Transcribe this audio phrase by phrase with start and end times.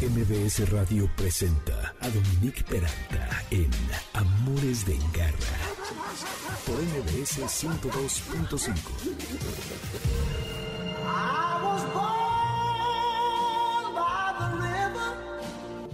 [0.00, 3.70] MBS Radio presenta a Dominique Peralta en
[4.14, 5.36] Amores de Garra
[6.64, 9.60] por MBS 102.5.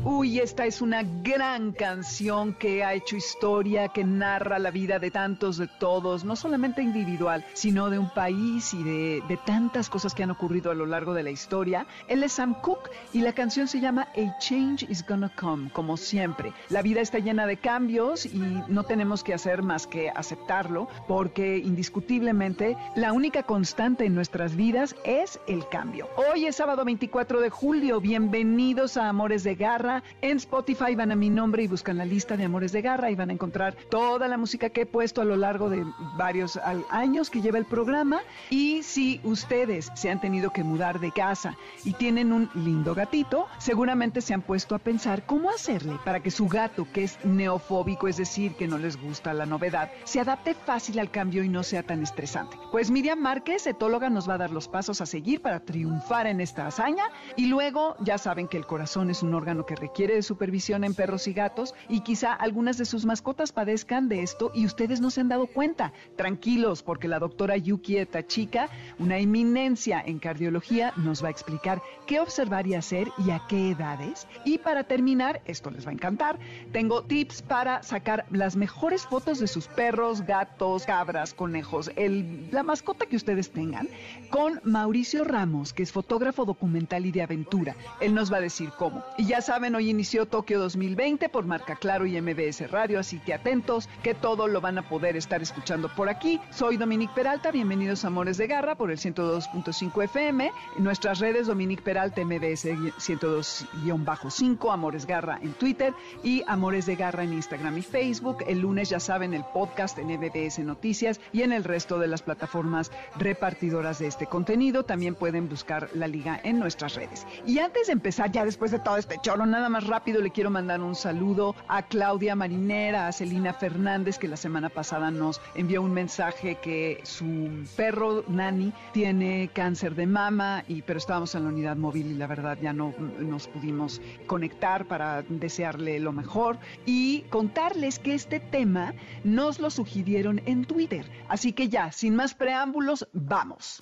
[0.08, 5.10] Uy, esta es una gran canción que ha hecho historia, que narra la vida de
[5.10, 10.22] tantos, de todos, no solamente individual, sino de un país y de, tantas cosas que
[10.22, 11.88] han ocurrido a lo largo de la historia.
[12.06, 15.96] Él es Sam Cooke y la canción se llama A Change is Gonna Come, como
[15.96, 16.52] siempre.
[16.68, 21.58] La vida está llena de cambios y no tenemos que hacer más que aceptarlo, porque
[21.58, 26.08] indiscutiblemente la única constante en nuestras vidas es el cambio.
[26.32, 31.16] Hoy es sábado 24 de julio, bienvenidos a Amores de Garra en Spotify van a
[31.16, 34.28] mi nombre y buscan la lista de Amores de Garra y van a encontrar toda
[34.28, 35.84] la música que he puesto a lo largo de
[36.16, 36.58] varios
[36.90, 38.20] años que lleva el programa.
[38.50, 43.46] Y si ustedes se han tenido que mudar de casa y tienen un lindo gatito,
[43.58, 48.08] seguramente se han puesto a pensar cómo hacerle para que su gato, que es neofóbico,
[48.08, 51.62] es decir, que no les gusta la novedad, se adapte fácil al cambio y no
[51.62, 52.56] sea tan estresante.
[52.70, 56.40] Pues Miriam Márquez, etóloga, nos va a dar los pasos a seguir para triunfar en
[56.40, 57.04] esta hazaña.
[57.36, 60.94] Y luego ya saben que el corazón es un órgano que requiere de supervisión en
[60.94, 65.10] perros y gatos y quizá algunas de sus mascotas padezcan de esto y ustedes no
[65.10, 65.92] se han dado cuenta.
[66.16, 72.18] Tranquilos, porque la doctora Yuki Chica, una eminencia en cardiología, nos va a explicar qué
[72.18, 74.26] observar y hacer y a qué edades.
[74.44, 76.38] Y para terminar, esto les va a encantar,
[76.72, 82.62] tengo tips para sacar las mejores fotos de sus perros, gatos, cabras, conejos, el, la
[82.62, 83.88] mascota que ustedes tengan,
[84.30, 87.76] con Mauricio Ramos, que es fotógrafo documental y de aventura.
[88.00, 89.04] Él nos va a decir cómo.
[89.16, 93.34] Y ya saben, hoy inició Tokio 2020 por Marca Claro y MBS Radio, así que
[93.34, 96.40] atentos que todo lo van a poder estar escuchando por aquí.
[96.50, 101.82] Soy Dominique Peralta, bienvenidos a Amores de Garra por el 102.5 FM, nuestras redes Dominique
[101.82, 108.38] Peralta MBS 102-5, Amores Garra en Twitter y Amores de Garra en Instagram y Facebook.
[108.46, 112.22] El lunes ya saben el podcast en MBS Noticias y en el resto de las
[112.22, 114.84] plataformas repartidoras de este contenido.
[114.84, 117.26] También pueden buscar la liga en nuestras redes.
[117.46, 120.50] Y antes de empezar, ya después de todo este choro, nada más rápido le quiero
[120.50, 125.80] mandar un saludo a Claudia Marinera, a Celina Fernández, que la semana pasada nos envió
[125.80, 131.48] un mensaje que su perro Nani tiene cáncer de mama, y, pero estábamos en la
[131.48, 137.22] unidad móvil y la verdad ya no nos pudimos conectar para desearle lo mejor y
[137.30, 138.92] contarles que este tema
[139.24, 141.10] nos lo sugirieron en Twitter.
[141.30, 143.80] Así que ya, sin más preámbulos, vamos.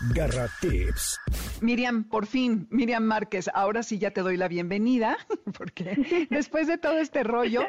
[0.00, 1.18] Garra Tips.
[1.62, 5.16] Miriam, por fin, Miriam Márquez, ahora sí ya te doy la bienvenida,
[5.58, 7.62] porque después de todo este rollo,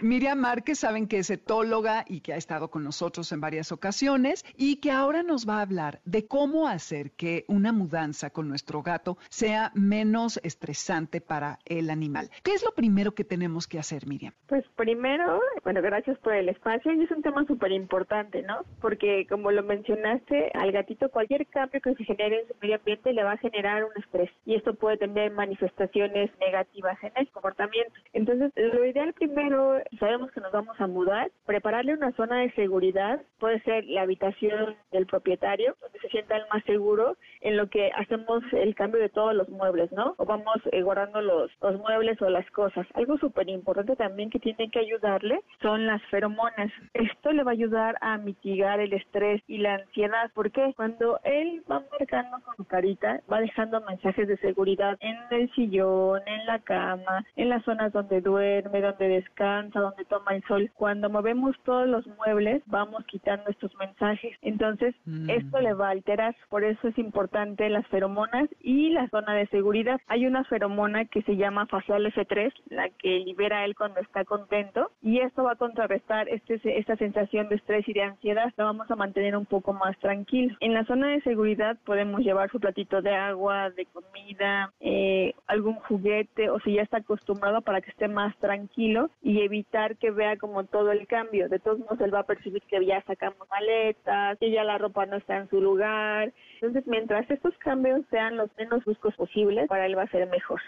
[0.00, 4.46] Miriam Márquez saben que es etóloga y que ha estado con nosotros en varias ocasiones
[4.56, 8.82] y que ahora nos va a hablar de cómo hacer que una mudanza con nuestro
[8.82, 12.30] gato sea menos estresante para el animal.
[12.42, 14.32] ¿Qué es lo primero que tenemos que hacer, Miriam?
[14.46, 18.64] Pues primero, bueno, gracias por el espacio y es un tema súper importante, ¿no?
[18.80, 23.12] Porque como lo mencionaste, al gatito cualquier cambio que se genere en su medio ambiente
[23.12, 27.92] le va a generar un estrés y esto puede tener manifestaciones negativas en el comportamiento.
[28.12, 33.20] Entonces, lo ideal primero, sabemos que nos vamos a mudar, prepararle una zona de seguridad,
[33.38, 37.90] puede ser la habitación del propietario, donde se sienta el más seguro, en lo que
[37.92, 40.14] hacemos el cambio de todos los muebles, ¿no?
[40.18, 42.86] O vamos eh, guardando los, los muebles o las cosas.
[42.94, 46.72] Algo súper importante también que tiene que ayudarle son las feromonas.
[46.94, 51.62] Esto le va a ayudar a mitigar el estrés y la ansiedad, porque cuando él
[51.70, 57.24] va marcando con carita, va dejando mensajes de seguridad en el sillón, en la cama,
[57.36, 60.70] en las zonas donde duerme, donde descansa, donde toma el sol.
[60.74, 64.36] Cuando movemos todos los muebles, vamos quitando estos mensajes.
[64.42, 65.30] Entonces, mm.
[65.30, 66.36] esto le va a alterar.
[66.48, 70.00] Por eso es importante las feromonas y la zona de seguridad.
[70.08, 74.90] Hay una feromona que se llama facial F3, la que libera él cuando está contento,
[75.02, 78.52] y esto va a contrarrestar este, esta sensación de estrés y de ansiedad.
[78.56, 80.56] La vamos a mantener un poco más tranquilo.
[80.60, 81.53] En la zona de seguridad,
[81.84, 86.98] podemos llevar su platito de agua, de comida, eh, algún juguete o si ya está
[86.98, 91.48] acostumbrado para que esté más tranquilo y evitar que vea como todo el cambio.
[91.48, 95.06] De todos modos, él va a percibir que ya sacamos maletas, que ya la ropa
[95.06, 96.32] no está en su lugar.
[96.60, 100.60] Entonces, mientras estos cambios sean los menos bruscos posibles, para él va a ser mejor.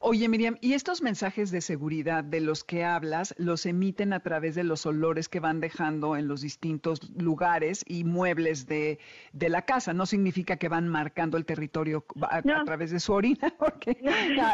[0.00, 4.54] Oye, Miriam, ¿y estos mensajes de seguridad de los que hablas los emiten a través
[4.54, 8.98] de los olores que van dejando en los distintos lugares y muebles de,
[9.32, 9.92] de la casa?
[9.94, 13.96] No significa significa que van marcando el territorio a, través de su orina, porque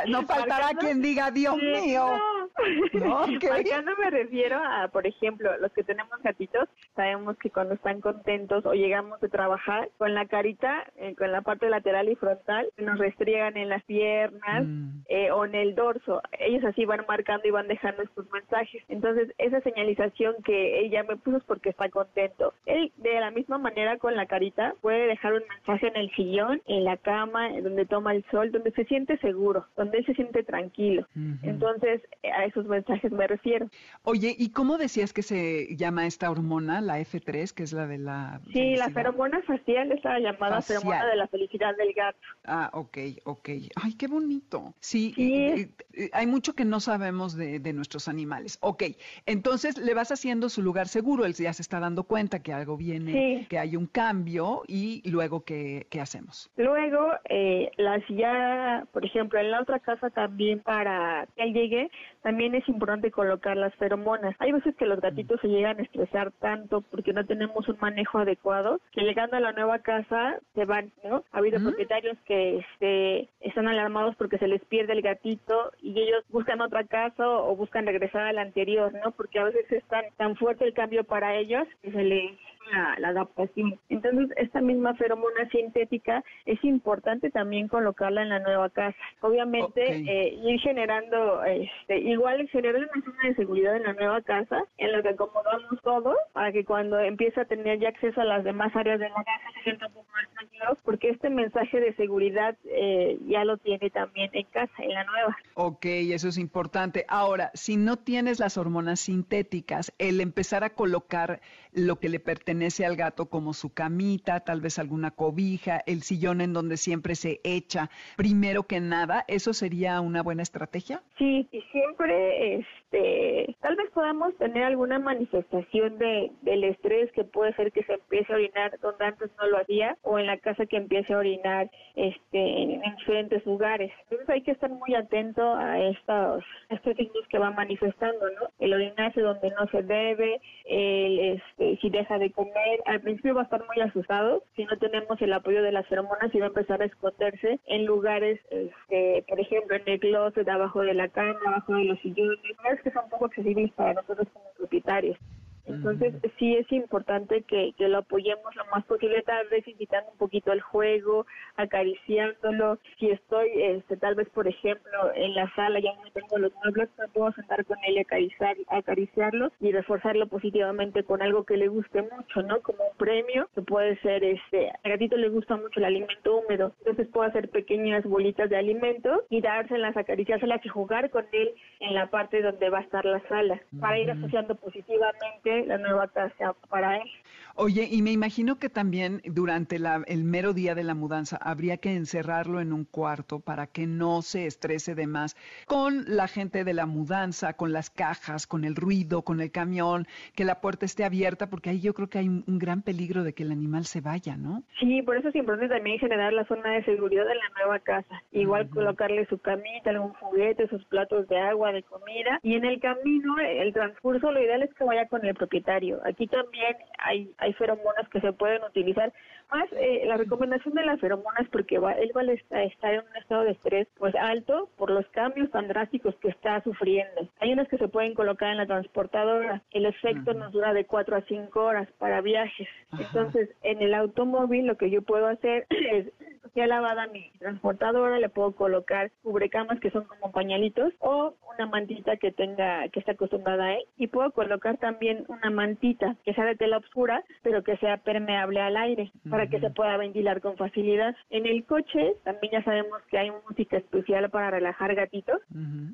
[0.07, 2.17] no, faltará quien diga, Dios mío.
[2.17, 2.34] No,
[2.93, 8.65] Marcando me refiero a, por ejemplo, los que tenemos gatitos, sabemos que cuando están contentos
[8.65, 12.99] o llegamos de trabajar, con la carita, eh, con la parte lateral y frontal, nos
[12.99, 15.01] restriegan en las piernas mm.
[15.09, 16.23] eh, o en el dorso.
[16.39, 18.83] Ellos así van marcando y van dejando estos mensajes.
[18.89, 22.55] Entonces, esa señalización que ella me puso es porque está contento.
[22.67, 26.63] Él, de la misma manera, con la carita, puede dejar un mensaje en el sillón,
[26.67, 30.43] en la cama, donde toma el sol, donde se siente seguro, donde él se siente
[30.43, 31.07] tranquilo.
[31.43, 32.01] Entonces,
[32.45, 33.69] a esos mensajes me refiero.
[34.03, 37.99] Oye, ¿y cómo decías que se llama esta hormona, la F3, que es la de
[37.99, 38.41] la...
[38.53, 42.19] Sí, la feromona facial es la llamada feromona de la felicidad del gato.
[42.45, 43.49] Ah, ok, ok.
[43.83, 44.75] Ay, qué bonito.
[44.81, 48.59] Sí, eh, hay mucho que no sabemos de, de, nuestros animales.
[48.61, 48.85] Ok,
[49.27, 52.77] entonces le vas haciendo su lugar seguro, él ya se está dando cuenta que algo
[52.77, 56.51] viene, que hay un cambio y luego, ¿qué, qué hacemos?
[56.57, 61.91] Luego, eh, las ya, por ejemplo, en la otra casa también para que él llegue,
[62.23, 64.35] también es importante colocar las feromonas.
[64.39, 68.19] Hay veces que los gatitos se llegan a estresar tanto porque no tenemos un manejo
[68.19, 71.25] adecuado que llegando a la nueva casa se van, ¿no?
[71.33, 76.25] Ha habido propietarios que este, están alarmados porque se les pierde el gatito y ellos
[76.31, 79.13] buscan otra casa o buscan regresar a la anterior, ¿no?
[79.13, 82.33] Porque a veces es tan, tan fuerte el cambio para ellos que se les
[82.73, 83.79] la, adaptación.
[83.89, 88.97] Entonces, esta misma feromona sintética es importante también colocarla en la nueva casa.
[89.21, 94.65] Obviamente, eh, ir generando, este, igual generar una zona de seguridad en la nueva casa,
[94.79, 98.45] en la que acomodamos todo, para que cuando empiece a tener ya acceso a las
[98.45, 101.95] demás áreas de la casa se sienta un poco más tranquilo, porque este mensaje de
[101.95, 105.37] seguridad eh, ya lo tiene también en casa, en la nueva.
[105.55, 107.05] Ok, eso es importante.
[107.09, 111.41] Ahora, si no tienes las hormonas sintéticas, el empezar a colocar
[111.73, 112.54] lo que le pertenece
[112.85, 117.41] al gato como su camita, tal vez alguna cobija, el sillón en donde siempre se
[117.45, 121.03] echa, primero que nada, ¿eso sería una buena estrategia?
[121.19, 127.53] Sí, y siempre, este, tal vez podamos tener alguna manifestación de, del estrés que puede
[127.55, 130.67] ser que se empiece a orinar donde antes no lo hacía o en la casa
[130.67, 133.91] que empiece a orinar este, en, diferentes lugares.
[134.05, 138.49] Entonces hay que estar muy atento a estos, estos signos que van manifestando, ¿no?
[138.59, 143.43] El orinarse donde no se debe, el, este, si deja de comer, al principio va
[143.43, 146.49] a estar muy asustado si no tenemos el apoyo de las hormonas y va a
[146.49, 151.39] empezar a esconderse en lugares, este, por ejemplo, en el closet, abajo de la cama,
[151.47, 152.39] abajo de los sillones,
[152.85, 155.19] que son poco accesibles para nosotros como propietarios.
[155.67, 160.19] Entonces, sí es importante que, que, lo apoyemos lo más posible, tal vez invitando un
[160.19, 161.27] poquito al juego,
[161.57, 162.79] acariciándolo.
[162.99, 166.91] Si estoy, este, tal vez, por ejemplo, en la sala, ya no tengo los muebles,
[166.99, 171.69] me puedo sentar con él y acariciar, acariciarlo y reforzarlo positivamente con algo que le
[171.69, 172.61] guste mucho, ¿no?
[172.61, 176.73] Como un premio, que puede ser, este, al gatito le gusta mucho el alimento húmedo,
[176.81, 181.95] entonces puedo hacer pequeñas bolitas de alimento y dárselas, acariciárselas y jugar con él en
[181.95, 186.55] la parte donde va a estar la sala, para ir asociando positivamente la nueva casa
[186.69, 187.11] para él.
[187.57, 191.77] Oye, y me imagino que también durante la, el mero día de la mudanza habría
[191.77, 195.37] que encerrarlo en un cuarto para que no se estrese de más
[195.67, 200.09] con la gente de la mudanza, con las cajas, con el ruido, con el camión,
[200.35, 203.35] que la puerta esté abierta, porque ahí yo creo que hay un, gran peligro de
[203.35, 204.65] que el animal se vaya, ¿no?
[204.81, 208.21] Sí, por eso es importante también generar la zona de seguridad de la nueva casa.
[208.33, 212.41] Igual colocarle su camita, algún juguete, sus platos de agua, de comida.
[212.43, 216.01] Y en el camino, el transcurso, lo ideal es que vaya con el propietario.
[216.05, 219.13] Aquí también hay hay feromonas que se pueden utilizar.
[219.51, 223.17] Más eh, la recomendación de las feromonas porque va, él va a estar en un
[223.17, 227.29] estado de estrés pues alto por los cambios tan drásticos que está sufriendo.
[227.41, 229.63] Hay unas que se pueden colocar en la transportadora.
[229.71, 232.69] El efecto nos dura de 4 a 5 horas para viajes.
[232.99, 236.07] Entonces, en el automóvil lo que yo puedo hacer es
[236.55, 242.17] ya lavada mi transportadora, le puedo colocar cubrecamas que son como pañalitos o una mantita
[242.17, 243.85] que tenga, que esté acostumbrada a él.
[243.97, 248.61] Y puedo colocar también una mantita que sea de tela oscura, pero que sea permeable
[248.61, 251.15] al aire para que se pueda ventilar con facilidad.
[251.31, 255.41] En el coche también ya sabemos que hay música especial para relajar gatitos.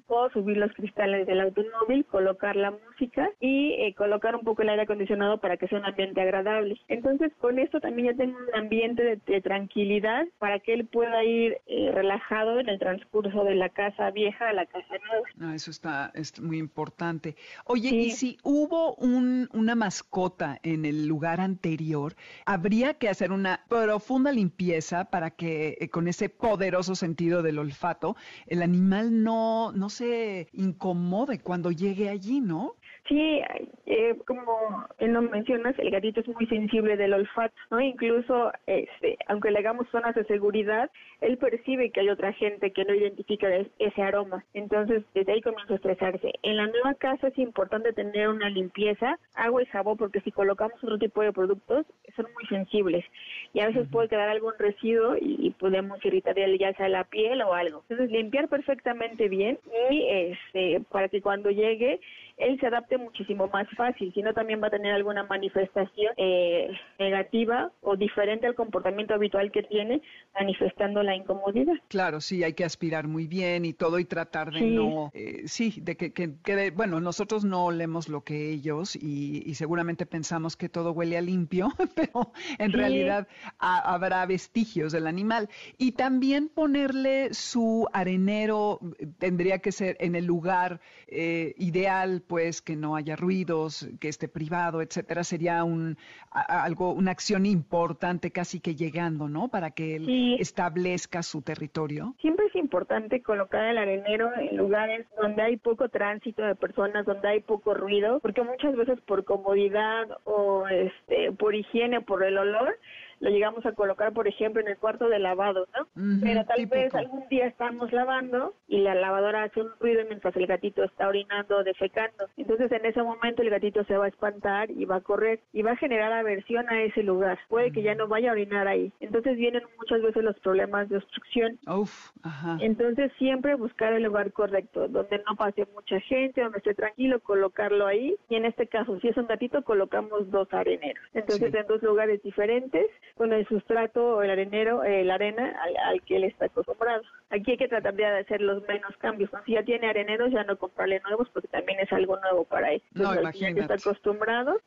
[0.07, 4.71] Puedo subir los cristales del automóvil, colocar la música y eh, colocar un poco el
[4.71, 6.81] aire acondicionado para que sea un ambiente agradable.
[6.89, 11.59] Entonces con esto también ya tengo un ambiente de, tranquilidad para que él pueda ir
[11.67, 15.29] eh, relajado en el transcurso de la casa vieja a la casa nueva.
[15.41, 17.37] Ah, eso está es muy importante.
[17.65, 22.15] Oye, y si hubo un, una mascota en el lugar anterior,
[22.47, 28.17] habría que hacer una profunda limpieza para que eh, con ese poderoso sentido del olfato
[28.47, 32.75] el animal no, no se incomode cuando llegue allí, ¿no?
[33.09, 33.41] Sí,
[33.87, 37.81] eh, como lo mencionas, el gatito es muy sensible del olfato, ¿no?
[37.81, 42.85] Incluso, este, aunque le hagamos zonas de seguridad, él percibe que hay otra gente que
[42.87, 43.47] no identifica
[43.79, 44.43] ese aroma.
[44.55, 46.33] Entonces, desde ahí comienza a estresarse.
[46.43, 50.83] En la nueva casa es importante tener una limpieza, agua y jabón, porque si colocamos
[50.83, 51.85] otro tipo de productos,
[52.17, 53.05] son muy sensibles.
[53.53, 57.53] Y a veces puede quedar algún residuo y, podemos irritar ya sea la piel o
[57.53, 57.83] algo.
[57.89, 59.59] Entonces, limpiar perfectamente bien
[59.91, 62.01] y este, para que cuando llegue
[62.41, 66.69] él se adapte muchísimo más fácil, si no también va a tener alguna manifestación eh,
[66.99, 70.01] negativa o diferente al comportamiento habitual que tiene,
[70.35, 71.75] manifestando la incomodidad.
[71.89, 75.81] Claro, sí, hay que aspirar muy bien y todo y tratar de no, eh, sí,
[75.83, 80.93] de que, que, bueno, nosotros no olemos lo que ellos y, seguramente pensamos que todo
[80.93, 83.29] huele a limpio, pero en realidad
[83.59, 85.49] habrá vestigios del animal.
[85.79, 88.81] Y también ponerle su arenero
[89.19, 94.29] tendría que ser en el lugar eh, ideal pues que no haya ruidos, que esté
[94.29, 95.97] privado, etcétera, sería un
[96.31, 99.49] algo una acción importante casi que llegando, ¿no?
[99.49, 102.15] Para que él establezca su territorio.
[102.21, 107.29] Siempre es importante colocar el arenero en lugares donde hay poco tránsito de personas, donde
[107.29, 112.77] hay poco ruido, porque muchas veces por comodidad o este por higiene, por el olor,
[113.21, 115.87] lo llegamos a colocar, por ejemplo, en el cuarto de lavado, ¿no?
[116.23, 120.47] Pero tal vez algún día estamos lavando y la lavadora hace un ruido mientras el
[120.47, 122.27] gatito está orinando o defecando.
[122.39, 125.63] Entonces, en ese momento el gatito se va a espantar y va a correr y
[125.63, 127.39] va a generar aversión a ese lugar.
[127.49, 128.91] Puede que ya no vaya a orinar ahí.
[129.01, 131.59] Entonces, vienen muchas veces los problemas de obstrucción.
[131.67, 132.57] Uf, ajá.
[132.61, 137.87] Entonces, siempre buscar el lugar correcto, donde no pase mucha gente, donde esté tranquilo, colocarlo
[137.87, 138.17] ahí.
[138.31, 141.05] Y en este caso, si es un gatito, colocamos dos areneros.
[141.13, 146.03] Entonces, en dos lugares diferentes con el sustrato o el arenero, eh, la arena al,
[146.03, 147.03] que él está acostumbrado.
[147.31, 149.31] Aquí hay que tratar de hacer los menos cambios.
[149.47, 152.83] Si ya tiene areneros, ya no comprarle nuevos porque también es algo nuevo para él.
[152.95, 153.61] no, imagínate.
[153.61, 154.61] está acostumbrado,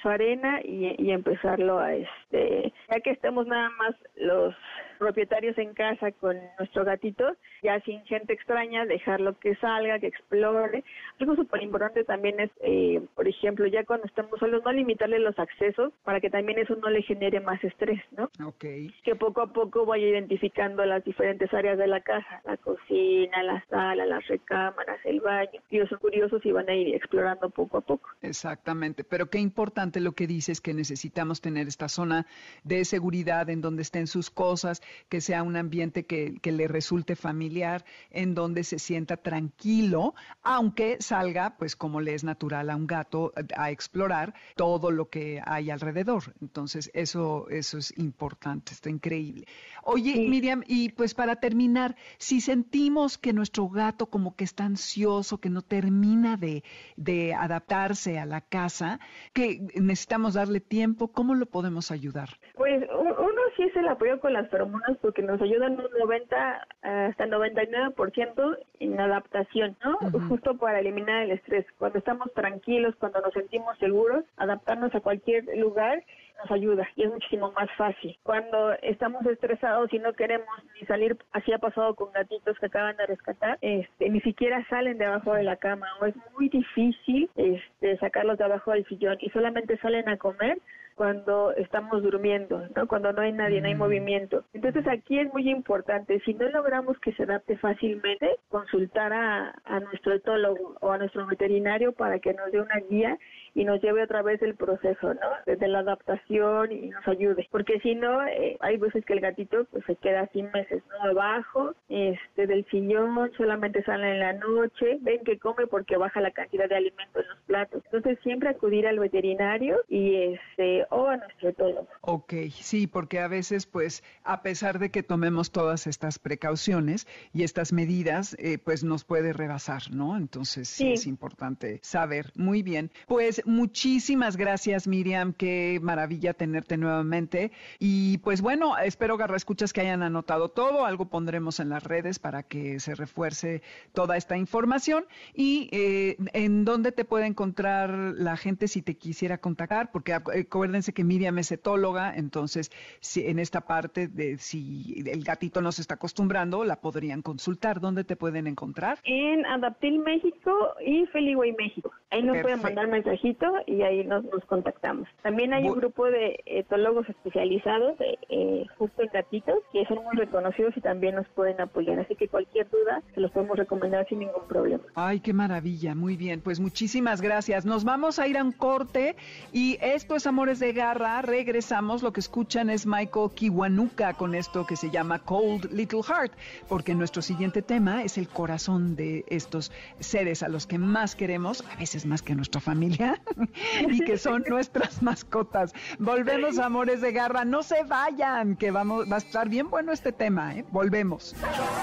[0.00, 4.54] su arena y, y empezarlo a este, ya que estemos nada más los
[5.02, 7.24] propietarios en casa con nuestro gatito,
[7.62, 10.84] ya sin gente extraña, dejarlo que salga, que explore.
[11.18, 15.36] Algo súper importante también es, eh, por ejemplo, ya cuando estamos solos, no limitarle los
[15.40, 18.30] accesos para que también eso no le genere más estrés, ¿no?
[18.46, 18.64] Ok.
[19.02, 23.64] Que poco a poco vaya identificando las diferentes áreas de la casa, la cocina, la
[23.68, 25.60] sala, las recámaras, el baño.
[25.70, 28.08] Ellos son curiosos y van a ir explorando poco a poco.
[28.22, 32.26] Exactamente, pero qué importante lo que dices que necesitamos tener esta zona
[32.62, 37.84] de seguridad en donde estén sus cosas, que sea un ambiente que, le resulte familiar,
[38.10, 43.32] en donde se sienta tranquilo, aunque salga, pues como le es natural a un gato,
[43.56, 46.34] a explorar todo lo que hay alrededor.
[46.42, 49.46] Entonces, eso, eso es importante, está increíble.
[49.82, 55.38] Oye, Miriam, y pues para terminar, si sentimos que nuestro gato como que está ansioso,
[55.38, 56.62] que no termina de,
[56.96, 59.00] de adaptarse a la casa,
[59.32, 62.38] que necesitamos darle tiempo, ¿cómo lo podemos ayudar?
[62.54, 67.26] Pues uno sí es el apoyo con las feromonas porque nos ayudan un 90 hasta
[67.26, 69.98] 99% en adaptación, ¿no?
[70.28, 71.66] Justo para eliminar el estrés.
[71.78, 76.02] Cuando estamos tranquilos, cuando nos sentimos seguros, adaptarnos a cualquier lugar
[76.42, 78.16] nos ayuda y es muchísimo más fácil.
[78.22, 82.96] Cuando estamos estresados y no queremos ni salir, así ha pasado con gatitos que acaban
[82.96, 87.96] de rescatar, este, ni siquiera salen debajo de la cama o es muy difícil este,
[87.98, 90.58] sacarlos de abajo del sillón y solamente salen a comer
[90.94, 92.86] cuando estamos durmiendo, ¿no?
[92.86, 93.78] Cuando no hay nadie, no hay mm.
[93.78, 94.44] movimiento.
[94.52, 99.80] Entonces aquí es muy importante, si no logramos que se adapte fácilmente, consultar a, a
[99.80, 103.18] nuestro etólogo o a nuestro veterinario para que nos dé una guía
[103.54, 105.28] y nos lleve otra vez el proceso, ¿no?
[105.46, 107.48] Desde la adaptación y nos ayude.
[107.50, 111.10] Porque si no, eh, hay veces que el gatito pues se queda sin meses, ¿no?
[111.10, 116.30] Abajo, este, del sillón, solamente sale en la noche, ven que come porque baja la
[116.30, 117.82] cantidad de alimento en los platos.
[117.86, 121.88] Entonces siempre acudir al veterinario y este, o a nuestro etólogo.
[122.00, 127.42] Ok, sí, porque a veces pues a pesar de que tomemos todas estas precauciones y
[127.42, 130.16] estas medidas, eh, pues nos puede rebasar, ¿no?
[130.16, 132.32] Entonces sí es importante saber.
[132.34, 132.90] Muy bien.
[133.06, 135.32] Pues muchísimas gracias, Miriam.
[135.32, 137.52] Qué maravilla tenerte nuevamente.
[137.78, 140.86] Y pues bueno, espero, Garra, escuchas que hayan anotado todo.
[140.86, 145.04] Algo pondremos en las redes para que se refuerce toda esta información.
[145.34, 150.92] Y eh, en dónde te puede encontrar la gente si te quisiera contactar, porque acuérdense
[150.92, 152.70] que Miriam es etóloga, entonces
[153.00, 157.80] si en esta parte de si el gatito no se está acostumbrando, la podrían consultar.
[157.80, 158.98] ¿Dónde te pueden encontrar?
[159.04, 160.52] En Adaptil México
[160.84, 161.90] y Feliway México.
[162.10, 163.31] Ahí nos pueden mandar mensajitos
[163.66, 165.08] y ahí nos, nos contactamos.
[165.22, 167.96] También hay un grupo de etólogos especializados
[168.28, 171.98] eh, justo en gatitos que son muy reconocidos y también nos pueden apoyar.
[172.00, 174.82] Así que cualquier duda se los podemos recomendar sin ningún problema.
[174.94, 176.40] Ay, qué maravilla, muy bien.
[176.40, 177.64] Pues muchísimas gracias.
[177.64, 179.16] Nos vamos a ir a un corte
[179.52, 181.22] y esto es Amores de Garra.
[181.22, 182.02] Regresamos.
[182.02, 186.32] Lo que escuchan es Michael Kiwanuka con esto que se llama Cold Little Heart,
[186.68, 191.64] porque nuestro siguiente tema es el corazón de estos seres a los que más queremos,
[191.72, 193.20] a veces más que nuestra familia,
[193.88, 195.72] y que son nuestras mascotas.
[195.98, 197.44] Volvemos, Amores de Garra.
[197.44, 200.64] No se vayan, que vamos, va a estar bien bueno este tema, ¿eh?
[200.70, 201.34] Volvemos.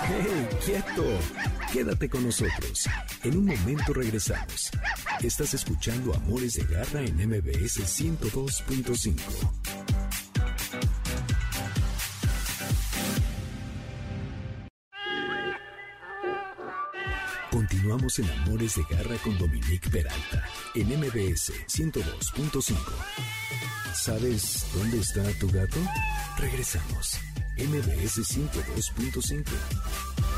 [0.07, 1.03] ¡Hey, quieto!
[1.71, 2.89] Quédate con nosotros.
[3.23, 4.71] En un momento regresamos.
[5.21, 10.08] Estás escuchando Amores de Garra en MBS 102.5.
[17.79, 20.43] Continuamos en Amores de Garra con Dominique Peralta
[20.75, 22.75] en MBS 102.5.
[23.93, 25.77] ¿Sabes dónde está tu gato?
[26.37, 27.17] Regresamos.
[27.55, 30.28] MBS 102.5.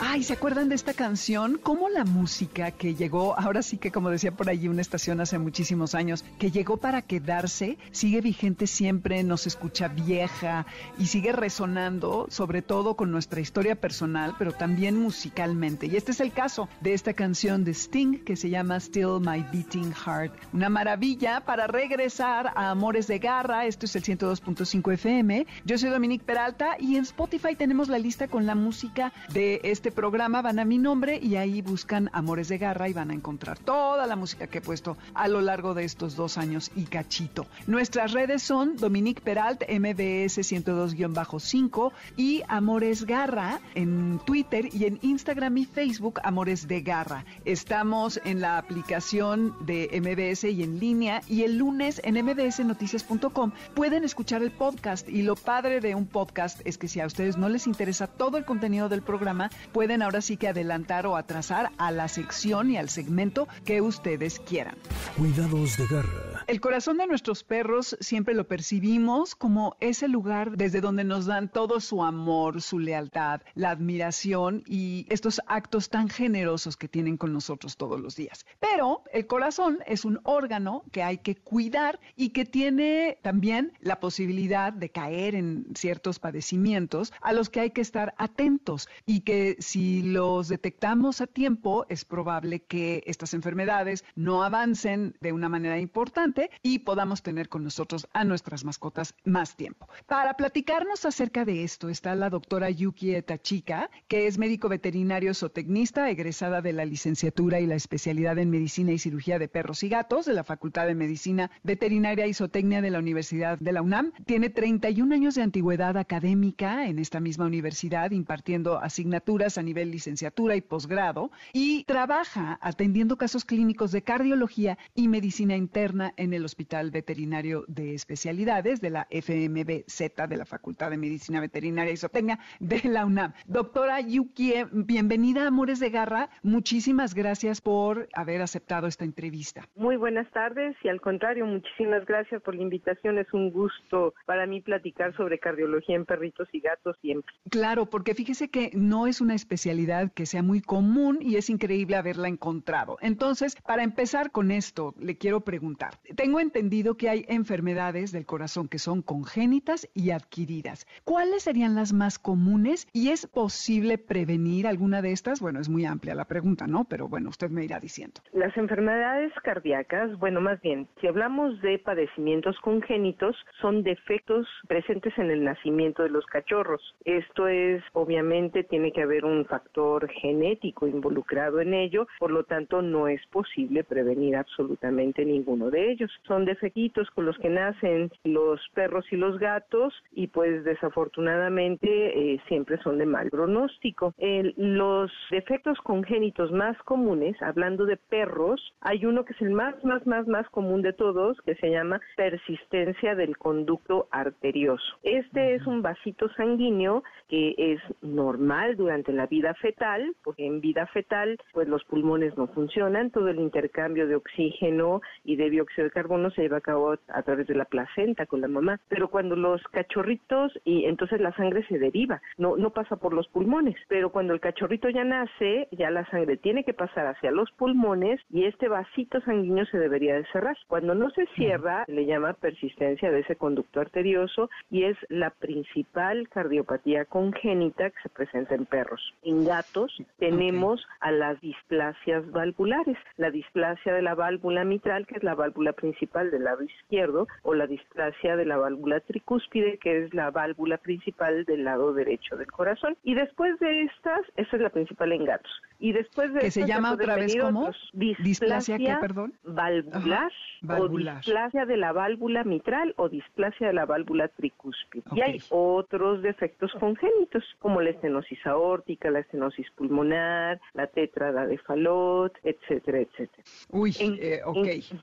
[0.00, 1.58] Ay, ¿se acuerdan de esta canción?
[1.60, 5.38] ¿Cómo la música que llegó, ahora sí que como decía por allí una estación hace
[5.38, 10.66] muchísimos años, que llegó para quedarse, sigue vigente siempre, nos escucha vieja
[10.98, 15.86] y sigue resonando, sobre todo con nuestra historia personal, pero también musicalmente.
[15.86, 19.44] Y este es el caso de esta canción de Sting que se llama Still My
[19.52, 20.32] Beating Heart.
[20.52, 23.66] Una maravilla para regresar a Amores de Garra.
[23.66, 25.44] Esto es el 102.5 FM.
[25.64, 29.87] Yo soy Dominique Peralta y en Spotify tenemos la lista con la música de este
[29.90, 33.58] programa, van a mi nombre y ahí buscan Amores de Garra y van a encontrar
[33.58, 37.46] toda la música que he puesto a lo largo de estos dos años y cachito.
[37.66, 45.56] Nuestras redes son Dominique Peralt, MBS 102-5 y Amores Garra en Twitter y en Instagram
[45.58, 47.24] y Facebook Amores de Garra.
[47.44, 54.04] Estamos en la aplicación de MBS y en línea y el lunes en mbsnoticias.com pueden
[54.04, 57.48] escuchar el podcast y lo padre de un podcast es que si a ustedes no
[57.48, 61.92] les interesa todo el contenido del programa, pueden ahora sí que adelantar o atrasar a
[61.92, 64.74] la sección y al segmento que ustedes quieran.
[65.16, 66.37] Cuidados de garra.
[66.48, 71.52] El corazón de nuestros perros siempre lo percibimos como ese lugar desde donde nos dan
[71.52, 77.34] todo su amor, su lealtad, la admiración y estos actos tan generosos que tienen con
[77.34, 78.46] nosotros todos los días.
[78.60, 84.00] Pero el corazón es un órgano que hay que cuidar y que tiene también la
[84.00, 89.58] posibilidad de caer en ciertos padecimientos a los que hay que estar atentos y que
[89.58, 95.78] si los detectamos a tiempo, es probable que estas enfermedades no avancen de una manera
[95.78, 99.88] importante y podamos tener con nosotros a nuestras mascotas más tiempo.
[100.06, 106.10] Para platicarnos acerca de esto está la doctora Yuki Etachika, que es médico veterinario zootecnista,
[106.10, 110.26] egresada de la licenciatura y la especialidad en medicina y cirugía de perros y gatos
[110.26, 114.12] de la Facultad de Medicina Veterinaria y Zootecnia de la Universidad de la UNAM.
[114.26, 120.56] Tiene 31 años de antigüedad académica en esta misma universidad, impartiendo asignaturas a nivel licenciatura
[120.56, 126.90] y posgrado y trabaja atendiendo casos clínicos de cardiología y medicina interna en el Hospital
[126.90, 132.80] Veterinario de Especialidades de la FMBZ de la Facultad de Medicina Veterinaria y Zootecnia de
[132.84, 133.32] la UNAM.
[133.46, 136.30] Doctora Yuki, bienvenida a Amores de Garra.
[136.42, 139.68] Muchísimas gracias por haber aceptado esta entrevista.
[139.76, 143.18] Muy buenas tardes y al contrario, muchísimas gracias por la invitación.
[143.18, 147.34] Es un gusto para mí platicar sobre cardiología en perritos y gatos siempre.
[147.50, 151.96] Claro, porque fíjese que no es una especialidad que sea muy común y es increíble
[151.96, 152.98] haberla encontrado.
[153.00, 155.98] Entonces, para empezar con esto, le quiero preguntar.
[156.18, 160.84] Tengo entendido que hay enfermedades del corazón que son congénitas y adquiridas.
[161.04, 165.40] ¿Cuáles serían las más comunes y es posible prevenir alguna de estas?
[165.40, 166.86] Bueno, es muy amplia la pregunta, ¿no?
[166.90, 168.20] Pero bueno, usted me irá diciendo.
[168.32, 175.30] Las enfermedades cardíacas, bueno, más bien, si hablamos de padecimientos congénitos, son defectos presentes en
[175.30, 176.96] el nacimiento de los cachorros.
[177.04, 182.82] Esto es, obviamente, tiene que haber un factor genético involucrado en ello, por lo tanto
[182.82, 186.07] no es posible prevenir absolutamente ninguno de ellos.
[186.26, 191.88] Son defectos con los que nacen los perros y los gatos y pues desafortunadamente
[192.34, 194.14] eh, siempre son de mal pronóstico.
[194.56, 200.06] los defectos congénitos más comunes, hablando de perros, hay uno que es el más, más,
[200.06, 204.98] más, más común de todos, que se llama persistencia del conducto arterioso.
[205.02, 210.60] Este es un vasito sanguíneo que es normal durante la vida vida fetal, porque en
[210.60, 215.87] vida fetal pues los pulmones no funcionan, todo el intercambio de oxígeno y de dióxido
[215.88, 219.08] del carbono se lleva a cabo a través de la placenta con la mamá, pero
[219.08, 223.76] cuando los cachorritos y entonces la sangre se deriva, no no pasa por los pulmones,
[223.88, 228.20] pero cuando el cachorrito ya nace, ya la sangre tiene que pasar hacia los pulmones
[228.30, 230.56] y este vasito sanguíneo se debería de cerrar.
[230.66, 235.30] Cuando no se cierra, se le llama persistencia de ese conducto arterioso y es la
[235.30, 239.14] principal cardiopatía congénita que se presenta en perros.
[239.22, 245.22] En gatos tenemos a las displasias valvulares, la displasia de la válvula mitral, que es
[245.22, 250.14] la válvula principal del lado izquierdo, o la displasia de la válvula tricúspide, que es
[250.14, 252.96] la válvula principal del lado derecho del corazón.
[253.04, 255.52] Y después de estas, esa es la principal en gatos.
[255.80, 259.32] Y después de que se llama otra vez como displasia, ¿qué, perdón?
[259.44, 260.32] valvular,
[260.68, 265.04] o displasia de la válvula mitral o displasia de la válvula tricúspide.
[265.12, 271.58] Y hay otros defectos congénitos, como la estenosis aórtica, la estenosis pulmonar, la tétrada de
[271.58, 273.44] Fallot, etcétera, etcétera.
[273.70, 274.40] Uy, eh,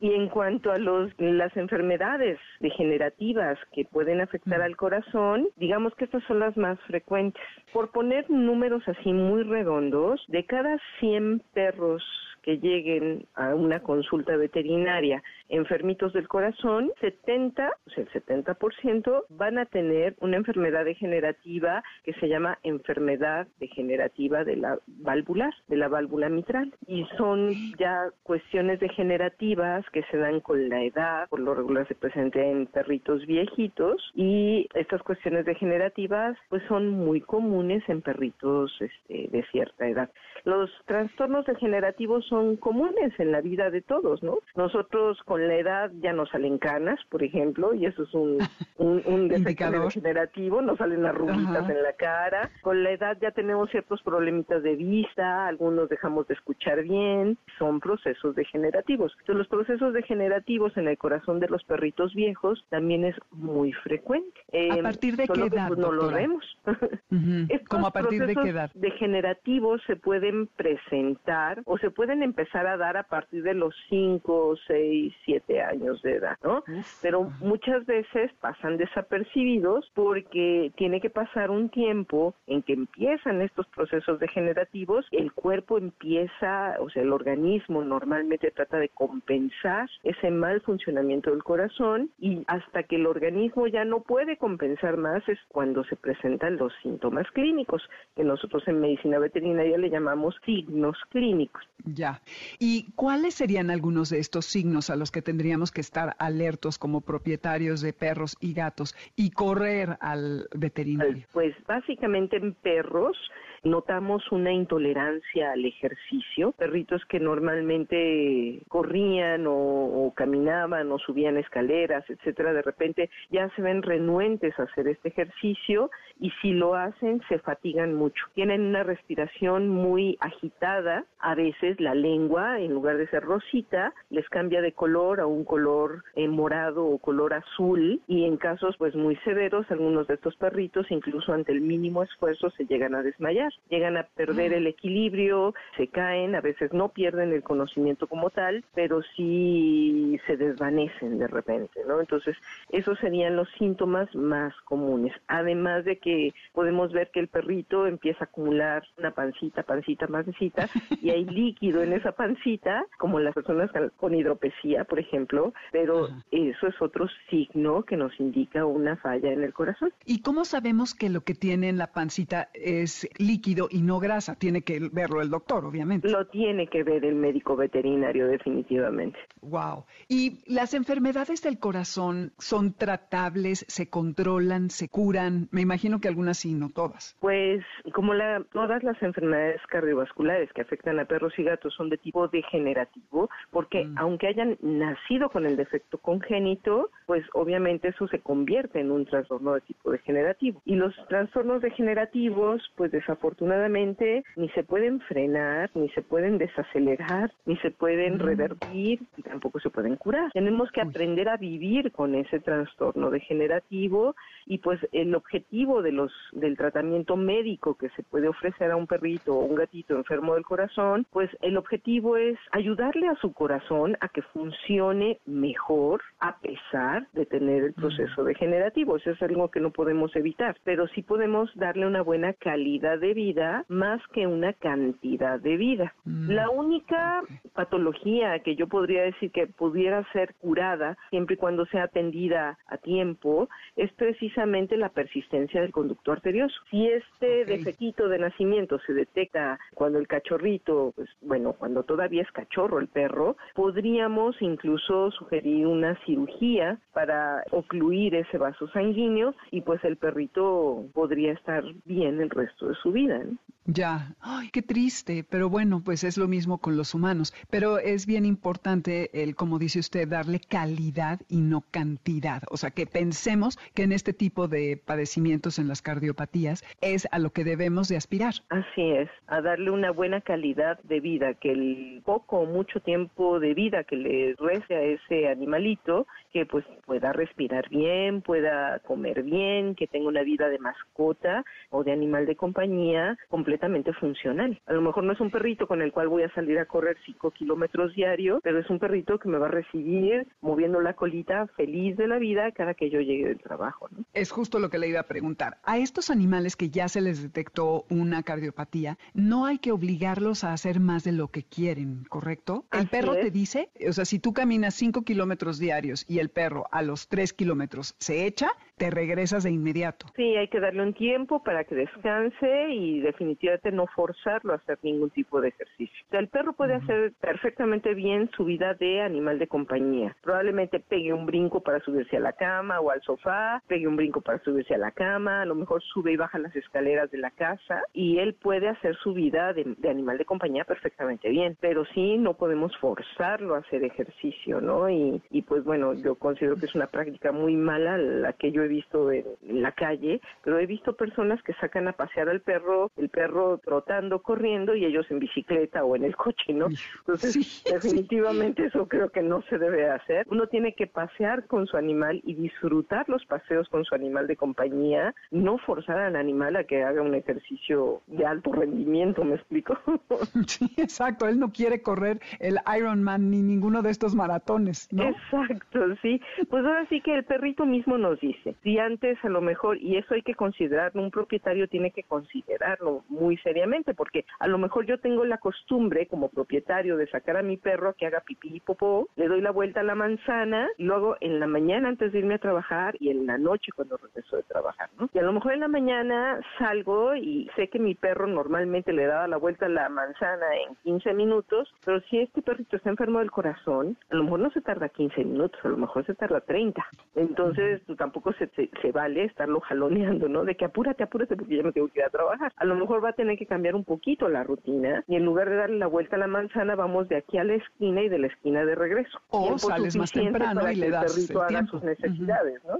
[0.01, 6.05] y en cuanto a los, las enfermedades degenerativas que pueden afectar al corazón, digamos que
[6.05, 7.41] estas son las más frecuentes.
[7.73, 12.03] Por poner números así muy redondos, de cada 100 perros
[12.45, 19.57] que lleguen a una consulta veterinaria enfermitos del corazón, 70, o sea, el 70% van
[19.57, 25.87] a tener una enfermedad degenerativa que se llama enfermedad degenerativa de la válvula, de la
[25.87, 26.71] válvula mitral.
[26.87, 31.95] Y son ya cuestiones degenerativas que se dan con la edad, por lo regular se
[31.95, 39.29] presenta en perritos viejitos y estas cuestiones degenerativas pues son muy comunes en perritos este,
[39.31, 40.11] de cierta edad.
[40.43, 44.39] Los trastornos degenerativos son comunes en la vida de todos, ¿no?
[44.55, 48.37] Nosotros con la edad ya nos salen canas, por ejemplo, y eso es un,
[48.77, 52.49] un, defecto degenerativo, nos salen arruguitas en la cara.
[52.61, 57.79] Con la edad ya tenemos ciertos problemitas de vista, algunos dejamos de escuchar bien, son
[57.79, 59.13] procesos degenerativos.
[59.19, 64.39] Entonces, los procesos degenerativos en el corazón de los perritos viejos también es muy frecuente.
[64.71, 65.67] ¿A partir de qué edad?
[65.67, 66.43] Pues, no lo vemos.
[67.69, 68.71] ¿Cómo a partir de qué edad?
[68.73, 74.55] Degenerativos se pueden presentar o se pueden empezar a dar a partir de los 5,
[74.67, 76.63] 6, 7 años de edad, ¿no?
[77.01, 83.67] Pero muchas veces pasan desapercibidos porque tiene que pasar un tiempo en que empiezan estos
[83.67, 90.61] procesos degenerativos, el cuerpo empieza, o sea, el organismo normalmente trata de compensar ese mal
[90.61, 95.83] funcionamiento del corazón y hasta que el organismo ya no puede compensar más es cuando
[95.85, 97.81] se presentan los síntomas clínicos,
[98.15, 101.63] que nosotros en medicina veterinaria le llamamos signos clínicos.
[101.85, 102.14] Ya.
[102.59, 107.01] ¿Y cuáles serían algunos de estos signos a los que tendríamos que estar alertos como
[107.01, 111.25] propietarios de perros y gatos y correr al veterinario?
[111.33, 113.17] Pues básicamente en perros
[113.65, 116.53] notamos una intolerancia al ejercicio.
[116.53, 123.81] Perritos que normalmente corrían o, caminaban o subían escaleras, etcétera, de repente ya se ven
[123.81, 128.23] renuentes a hacer este ejercicio y si lo hacen se fatigan mucho.
[128.35, 134.29] Tienen una respiración muy agitada, a veces la lengua en lugar de ser rosita les
[134.29, 138.95] cambia de color a un color eh, morado o color azul y en casos pues
[138.95, 143.54] muy severos algunos de estos perritos incluso ante el mínimo esfuerzo se llegan a desmayar
[143.69, 148.63] llegan a perder el equilibrio, se caen, a veces no pierden el conocimiento como tal,
[148.73, 151.99] pero sí se desvanecen de repente, ¿no?
[151.99, 152.35] Entonces,
[152.69, 155.13] esos serían los síntomas más comunes.
[155.27, 160.69] Además de que podemos ver que el perrito empieza a acumular una pancita, pancita, pancita,
[161.01, 166.67] y hay líquido en esa pancita, como las personas con hidropesía, por ejemplo, pero eso
[166.67, 169.91] es otro signo que nos indica una falla en el corazón.
[170.05, 173.44] ¿Y cómo sabemos que lo que tiene en la pancita es líquido?
[173.47, 174.35] Y no grasa.
[174.35, 176.09] Tiene que verlo el doctor, obviamente.
[176.09, 179.19] Lo tiene que ver el médico veterinario, definitivamente.
[179.41, 179.85] Wow.
[180.07, 185.47] ¿Y las enfermedades del corazón son tratables, se controlan, se curan?
[185.51, 187.15] Me imagino que algunas sí, no todas.
[187.19, 191.97] Pues como la, todas las enfermedades cardiovasculares que afectan a perros y gatos son de
[191.97, 193.97] tipo degenerativo, porque mm.
[193.97, 199.53] aunque hayan nacido con el defecto congénito, pues obviamente eso se convierte en un trastorno
[199.53, 200.61] de tipo degenerativo.
[200.65, 207.31] Y los trastornos degenerativos, pues desafortunadamente, afortunadamente ni se pueden frenar, ni se pueden desacelerar,
[207.45, 210.31] ni se pueden revertir y tampoco se pueden curar.
[210.31, 216.11] Tenemos que aprender a vivir con ese trastorno degenerativo y pues el objetivo de los
[216.33, 220.45] del tratamiento médico que se puede ofrecer a un perrito o un gatito enfermo del
[220.45, 227.07] corazón, pues el objetivo es ayudarle a su corazón a que funcione mejor a pesar
[227.13, 228.97] de tener el proceso degenerativo.
[228.97, 233.14] Eso es algo que no podemos evitar, pero sí podemos darle una buena calidad de
[233.15, 235.95] vida más que una cantidad de vida.
[236.05, 237.23] Mm, La única
[237.55, 242.77] patología que yo podría decir que pudiera ser curada siempre y cuando sea atendida a
[242.77, 246.55] tiempo es precisamente la persistencia del conducto arterioso.
[246.69, 247.47] Si este Ok.
[247.47, 252.89] defectito de nacimiento se detecta cuando el cachorrito, pues bueno, cuando todavía es cachorro el
[252.89, 260.83] perro, podríamos incluso sugerir una cirugía para ocluir ese vaso sanguíneo y pues el perrito
[260.93, 263.04] podría estar bien el resto de su vida.
[263.07, 263.37] ¿No?
[263.67, 267.33] Ya, ay, qué triste, pero bueno, pues es lo mismo con los humanos.
[267.49, 272.43] Pero es bien importante el, como dice usted, darle calidad y no cantidad.
[272.51, 277.17] O sea, que pensemos que en este tipo de padecimientos, en las cardiopatías, es a
[277.17, 278.35] lo que debemos de aspirar.
[278.49, 283.39] Así es, a darle una buena calidad de vida, que el poco o mucho tiempo
[283.39, 289.23] de vida que le reste a ese animalito, que pues pueda respirar bien, pueda comer
[289.23, 293.54] bien, que tenga una vida de mascota o de animal de compañía completamente
[293.99, 294.59] funcional.
[294.65, 296.97] A lo mejor no es un perrito con el cual voy a salir a correr
[297.05, 301.47] 5 kilómetros diarios, pero es un perrito que me va a recibir moviendo la colita
[301.55, 303.87] feliz de la vida cada que yo llegue del trabajo.
[303.91, 304.05] ¿no?
[304.13, 305.57] Es justo lo que le iba a preguntar.
[305.63, 310.53] A estos animales que ya se les detectó una cardiopatía, no hay que obligarlos a
[310.53, 312.65] hacer más de lo que quieren, ¿correcto?
[312.71, 313.21] El Así perro es.
[313.21, 317.07] te dice, o sea, si tú caminas 5 kilómetros diarios y el perro a los
[317.07, 320.07] 3 kilómetros se echa, te regresas de inmediato.
[320.15, 324.77] Sí, hay que darle un tiempo para que descanse y definitivamente no forzarlo a hacer
[324.83, 326.05] ningún tipo de ejercicio.
[326.07, 330.15] O sea, el perro puede hacer perfectamente bien su vida de animal de compañía.
[330.21, 334.21] Probablemente pegue un brinco para subirse a la cama o al sofá, pegue un brinco
[334.21, 337.31] para subirse a la cama, a lo mejor sube y baja las escaleras de la
[337.31, 341.57] casa y él puede hacer su vida de, de animal de compañía perfectamente bien.
[341.61, 344.89] Pero sí no podemos forzarlo a hacer ejercicio, ¿no?
[344.89, 348.64] Y, y pues bueno, yo considero que es una práctica muy mala la que yo
[348.65, 352.41] he visto en, en la calle, pero he visto personas que sacan a pasear al
[352.41, 356.67] perro, el perro trotando, corriendo y ellos en bicicleta o en el coche, ¿no?
[356.99, 357.63] Entonces, Sí, sí.
[357.71, 360.25] definitivamente eso creo que no se debe hacer.
[360.29, 364.35] Uno tiene que pasear con su animal y disfrutar los paseos con su animal de
[364.35, 369.77] compañía, no forzar al animal a que haga un ejercicio de alto rendimiento, ¿me explico?
[370.47, 371.27] Sí, exacto.
[371.27, 375.03] Él no quiere correr el Ironman ni ninguno de estos maratones, ¿no?
[375.03, 376.21] Exacto, sí.
[376.49, 379.97] Pues ahora sí que el perrito mismo nos dice, si antes a lo mejor, y
[379.97, 384.85] eso hay que considerarlo, un propietario tiene que considerarlo muy seriamente, porque a lo mejor
[384.85, 388.55] yo tengo la costumbre como propietario de sacar a mi perro a que haga pipí
[388.55, 392.11] y popó, le doy la vuelta a la manzana, y luego en la mañana antes
[392.11, 395.09] de irme a trabajar y en la noche cuando regreso de trabajar, ¿no?
[395.13, 399.05] Y a lo mejor en la mañana salgo y sé que mi perro normalmente le
[399.05, 403.19] daba la vuelta a la manzana en 15 minutos, pero si este perrito está enfermo
[403.19, 406.41] del corazón, a lo mejor no se tarda 15 minutos, a lo mejor se tarda
[406.41, 406.85] 30.
[407.15, 410.43] Entonces, pues, tampoco se, se, se vale estarlo jaloneando, ¿no?
[410.43, 412.51] De que apúrate, apúrate porque ya me tengo que ir a trabajar.
[412.57, 415.49] A lo mejor va a tener que cambiar un poquito la rutina y en lugar
[415.49, 418.19] de darle la vuelta a la manzana, vamos de aquí a la esquina y de
[418.19, 419.19] la esquina de regreso.
[419.29, 421.71] O sales más temprano y le el das perrito el haga tiempo.
[421.71, 422.79] sus necesidades, ¿no?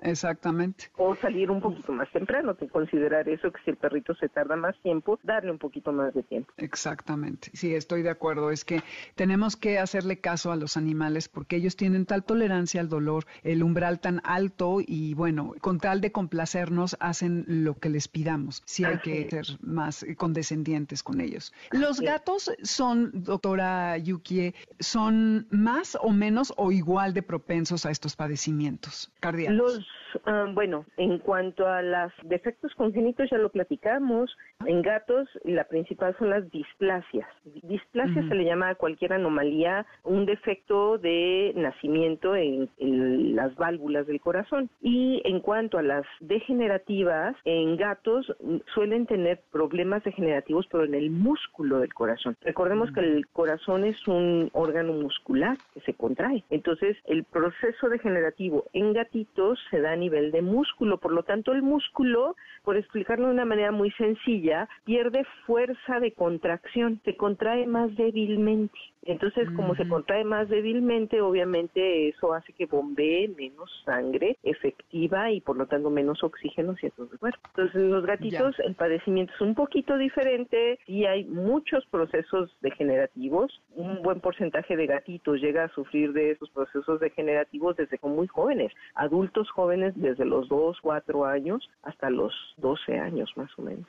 [0.00, 0.90] Exactamente.
[0.96, 4.56] O salir un poquito más temprano, que considerar eso, que si el perrito se tarda
[4.56, 6.52] más tiempo, darle un poquito más de tiempo.
[6.56, 8.50] Exactamente, sí, estoy de acuerdo.
[8.50, 8.82] Es que
[9.14, 13.62] tenemos que hacerle caso a los animales porque ellos tienen tal tolerancia al dolor, el
[13.62, 18.62] umbral tan alto y bueno, con tal de complacernos hacen lo que les pidamos.
[18.64, 19.28] Sí hay Así que es.
[19.30, 21.52] ser más eh, condescendientes con ellos.
[21.72, 27.90] Los Así gatos son, doctora Yukie, son más o menos o igual de propensos a
[27.90, 29.56] estos padecimientos cardíacos.
[29.56, 29.86] Los,
[30.26, 34.36] ah, bueno, en cuanto a los defectos congénitos, ya lo platicamos.
[34.66, 37.28] En gatos, la principal son las displasias.
[37.62, 44.06] Displasia se le llama a cualquier anomalía, un defecto de nacimiento en, en las válvulas
[44.06, 44.70] del corazón.
[44.86, 50.94] Y en cuanto a las degenerativas, en gatos mm, suelen tener problemas degenerativos, pero en
[50.94, 52.36] el músculo del corazón.
[52.42, 56.44] Recordemos que el corazón es un órgano muscular que se contrae.
[56.50, 60.98] Entonces, el proceso degenerativo en gatitos se da a nivel de músculo.
[60.98, 66.12] Por lo tanto, el músculo, por explicarlo de una manera muy sencilla, pierde fuerza de
[66.12, 68.78] contracción, se contrae más débilmente.
[69.06, 75.40] Entonces, como se contrae más débilmente, obviamente eso hace que bombee menos sangre efectiva y
[75.40, 77.40] por lo tanto menos oxígeno hacia todo el cuerpo.
[77.48, 83.60] Entonces, en los gatitos el padecimiento es un poquito diferente y hay muchos procesos degenerativos.
[83.74, 88.72] Un buen porcentaje de gatitos llega a sufrir de esos procesos degenerativos desde muy jóvenes,
[88.94, 93.86] adultos jóvenes desde los 2, 4 años hasta los 12 años más o menos.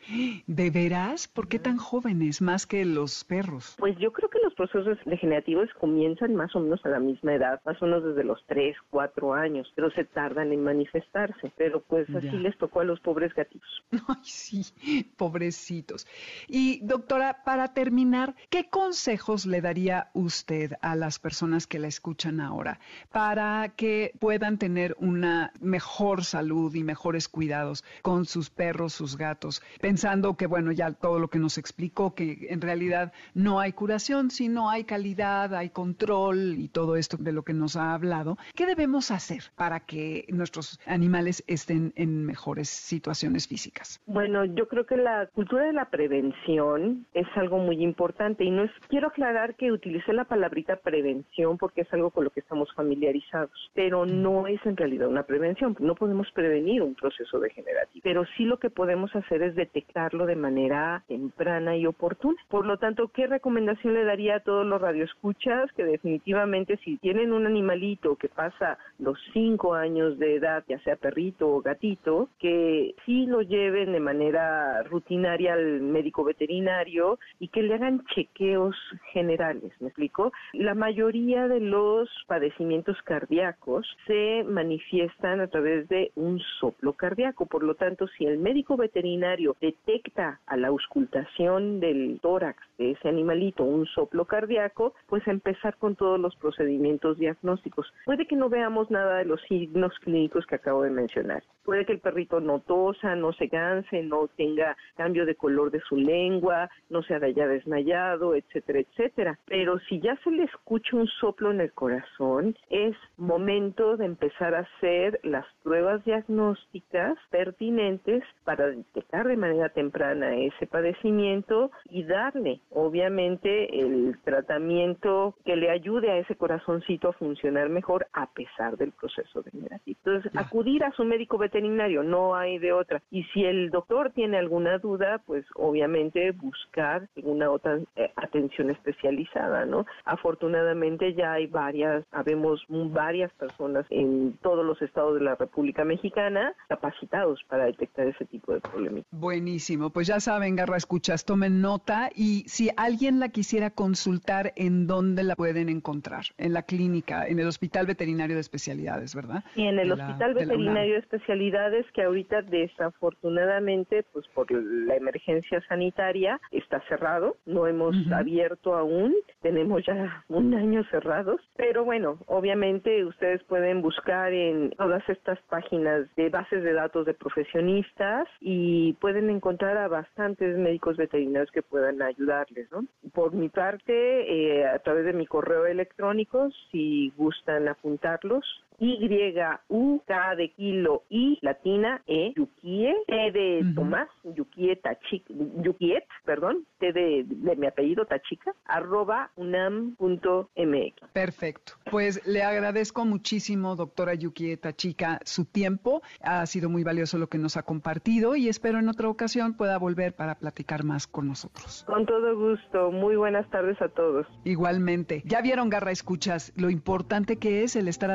[0.47, 1.27] ¿De veras?
[1.27, 3.75] ¿Por qué tan jóvenes más que los perros?
[3.77, 7.61] Pues yo creo que los procesos degenerativos comienzan más o menos a la misma edad,
[7.65, 11.51] más o menos desde los 3, 4 años, pero se tardan en manifestarse.
[11.57, 13.69] Pero pues así les tocó a los pobres gatitos.
[14.07, 16.07] Ay, sí, pobrecitos.
[16.47, 22.39] Y doctora, para terminar, ¿qué consejos le daría usted a las personas que la escuchan
[22.39, 22.79] ahora
[23.11, 29.61] para que puedan tener una mejor salud y mejores cuidados con sus perros, sus gatos,
[29.79, 34.31] pensando que, bueno, ya todo lo que nos explicó, que en realidad no hay curación,
[34.31, 38.37] sino hay calidad, hay control y todo esto de lo que nos ha hablado.
[38.55, 44.01] ¿Qué debemos hacer para que nuestros animales estén en mejores situaciones físicas?
[44.05, 48.63] Bueno, yo creo que la cultura de la prevención es algo muy importante y no
[48.63, 52.73] es, quiero aclarar que utilicé la palabrita prevención porque es algo con lo que estamos
[52.73, 58.23] familiarizados, pero no es en realidad una prevención, no podemos prevenir un proceso degenerativo, pero
[58.37, 62.37] sí lo que podemos hacer es detectarlo de manera temprana y oportuna.
[62.47, 65.71] Por lo tanto, ¿qué recomendación le daría a todos los radioescuchas?
[65.73, 70.95] Que definitivamente si tienen un animalito que pasa los cinco años de edad, ya sea
[70.95, 77.63] perrito o gatito, que sí lo lleven de manera rutinaria al médico veterinario y que
[77.63, 78.75] le hagan chequeos
[79.11, 80.31] generales, ¿me explico?
[80.53, 87.63] La mayoría de los padecimientos cardíacos se manifiestan a través de un soplo cardíaco, por
[87.63, 93.63] lo tanto, si el médico veterinario detecta a la auscultación del tórax de ese animalito
[93.63, 94.64] un soplo cardíaco,
[95.07, 97.91] pues empezar con todos los procedimientos diagnósticos.
[98.05, 101.43] Puede que no veamos nada de los signos clínicos que acabo de mencionar.
[101.65, 105.81] Puede que el perrito no tosa, no se canse, no tenga cambio de color de
[105.81, 109.39] su lengua, no se haya desmayado, etcétera, etcétera.
[109.45, 114.53] Pero si ya se le escucha un soplo en el corazón, es momento de empezar
[114.53, 122.61] a hacer las pruebas diagnósticas pertinentes para detectar de manera temprana ese padecimiento y darle,
[122.69, 128.91] obviamente, el tratamiento que le ayude a ese corazoncito a funcionar mejor a pesar del
[128.91, 129.97] proceso degenerativo.
[130.05, 133.01] Entonces, acudir a su médico veterinario, no hay de otra.
[133.11, 139.65] Y si el doctor tiene alguna duda, pues obviamente buscar alguna otra eh, atención especializada,
[139.65, 139.85] ¿no?
[140.05, 146.53] Afortunadamente ya hay varias, habemos varias personas en todos los estados de la República Mexicana
[146.67, 149.03] capacitados para detectar ese tipo de problemas.
[149.11, 154.87] Buenísimo, pues ya saben, Garra Escuchas, tomen nota y si alguien la quisiera consultar, ¿en
[154.87, 156.25] dónde la pueden encontrar?
[156.37, 159.43] En la clínica, en el Hospital Veterinario de Especialidades, ¿verdad?
[159.55, 161.44] Y en el Hospital Veterinario de Especialidades
[161.93, 169.83] que ahorita desafortunadamente, pues por la emergencia sanitaria, está cerrado, no hemos abierto aún, tenemos
[169.85, 176.29] ya un año cerrados, pero bueno, obviamente ustedes pueden buscar en todas estas páginas de
[176.29, 182.71] bases de datos de profesionistas y pueden encontrar a bastantes médicos veterinarios que puedan ayudarles,
[182.71, 182.85] ¿no?
[183.13, 190.51] Por mi parte, eh, a través de mi correo electrónico, si gustan apuntarlos, y-U-K de
[190.51, 197.25] kilo I latina E Yukie T de Tomás Yukie Tachica Yukiet perdón T de,
[197.57, 201.73] mi apellido Tachica arroba unam.mx Perfecto.
[201.89, 206.01] Pues le agradezco muchísimo doctora Yukie Tachica su tiempo.
[206.21, 209.77] Ha sido muy valioso lo que nos ha compartido y espero en otra ocasión pueda
[209.77, 211.83] volver para platicar más con nosotros.
[211.87, 212.91] Con todo gusto.
[212.91, 214.27] Muy buenas tardes a todos.
[214.43, 215.23] Igualmente.
[215.25, 218.11] Ya vieron Garra Escuchas lo importante que es el estar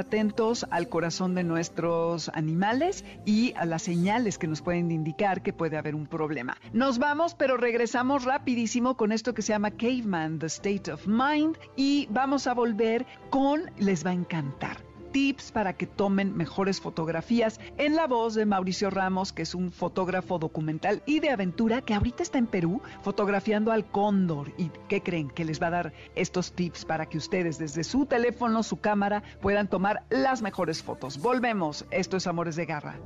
[0.70, 5.76] al corazón de nuestros animales y a las señales que nos pueden indicar que puede
[5.76, 6.56] haber un problema.
[6.72, 11.56] Nos vamos, pero regresamos rapidísimo con esto que se llama Caveman, The State of Mind
[11.76, 14.78] y vamos a volver con, les va a encantar,
[15.12, 19.72] tips para que tomen mejores fotografías en la voz de Mauricio Ramos, que es un
[19.72, 24.52] fotógrafo documental y de aventura que ahorita está en Perú fotografiando al cóndor.
[24.56, 25.30] ¿Y qué creen?
[25.30, 29.22] Que les va a dar estos tips para que ustedes desde su teléfono, su cámara,
[29.40, 31.18] puedan tomar las mejores fotos.
[31.18, 31.84] Volvemos.
[31.90, 32.98] Esto es Amores de Garra.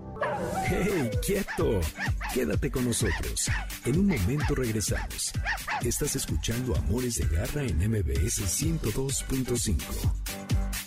[0.67, 1.81] ¡Hey, quieto!
[2.33, 3.51] Quédate con nosotros.
[3.85, 5.33] En un momento regresamos.
[5.83, 10.84] Estás escuchando Amores de Garra en MBS 102.5.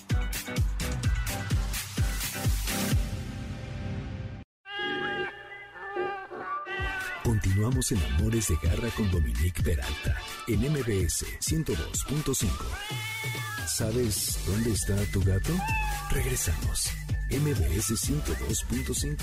[7.27, 10.15] Continuamos en Amores de Garra con Dominique Peralta
[10.47, 12.47] en MBS 102.5.
[13.67, 15.51] ¿Sabes dónde está tu gato?
[16.09, 16.89] Regresamos.
[17.29, 19.17] MBS 102.5.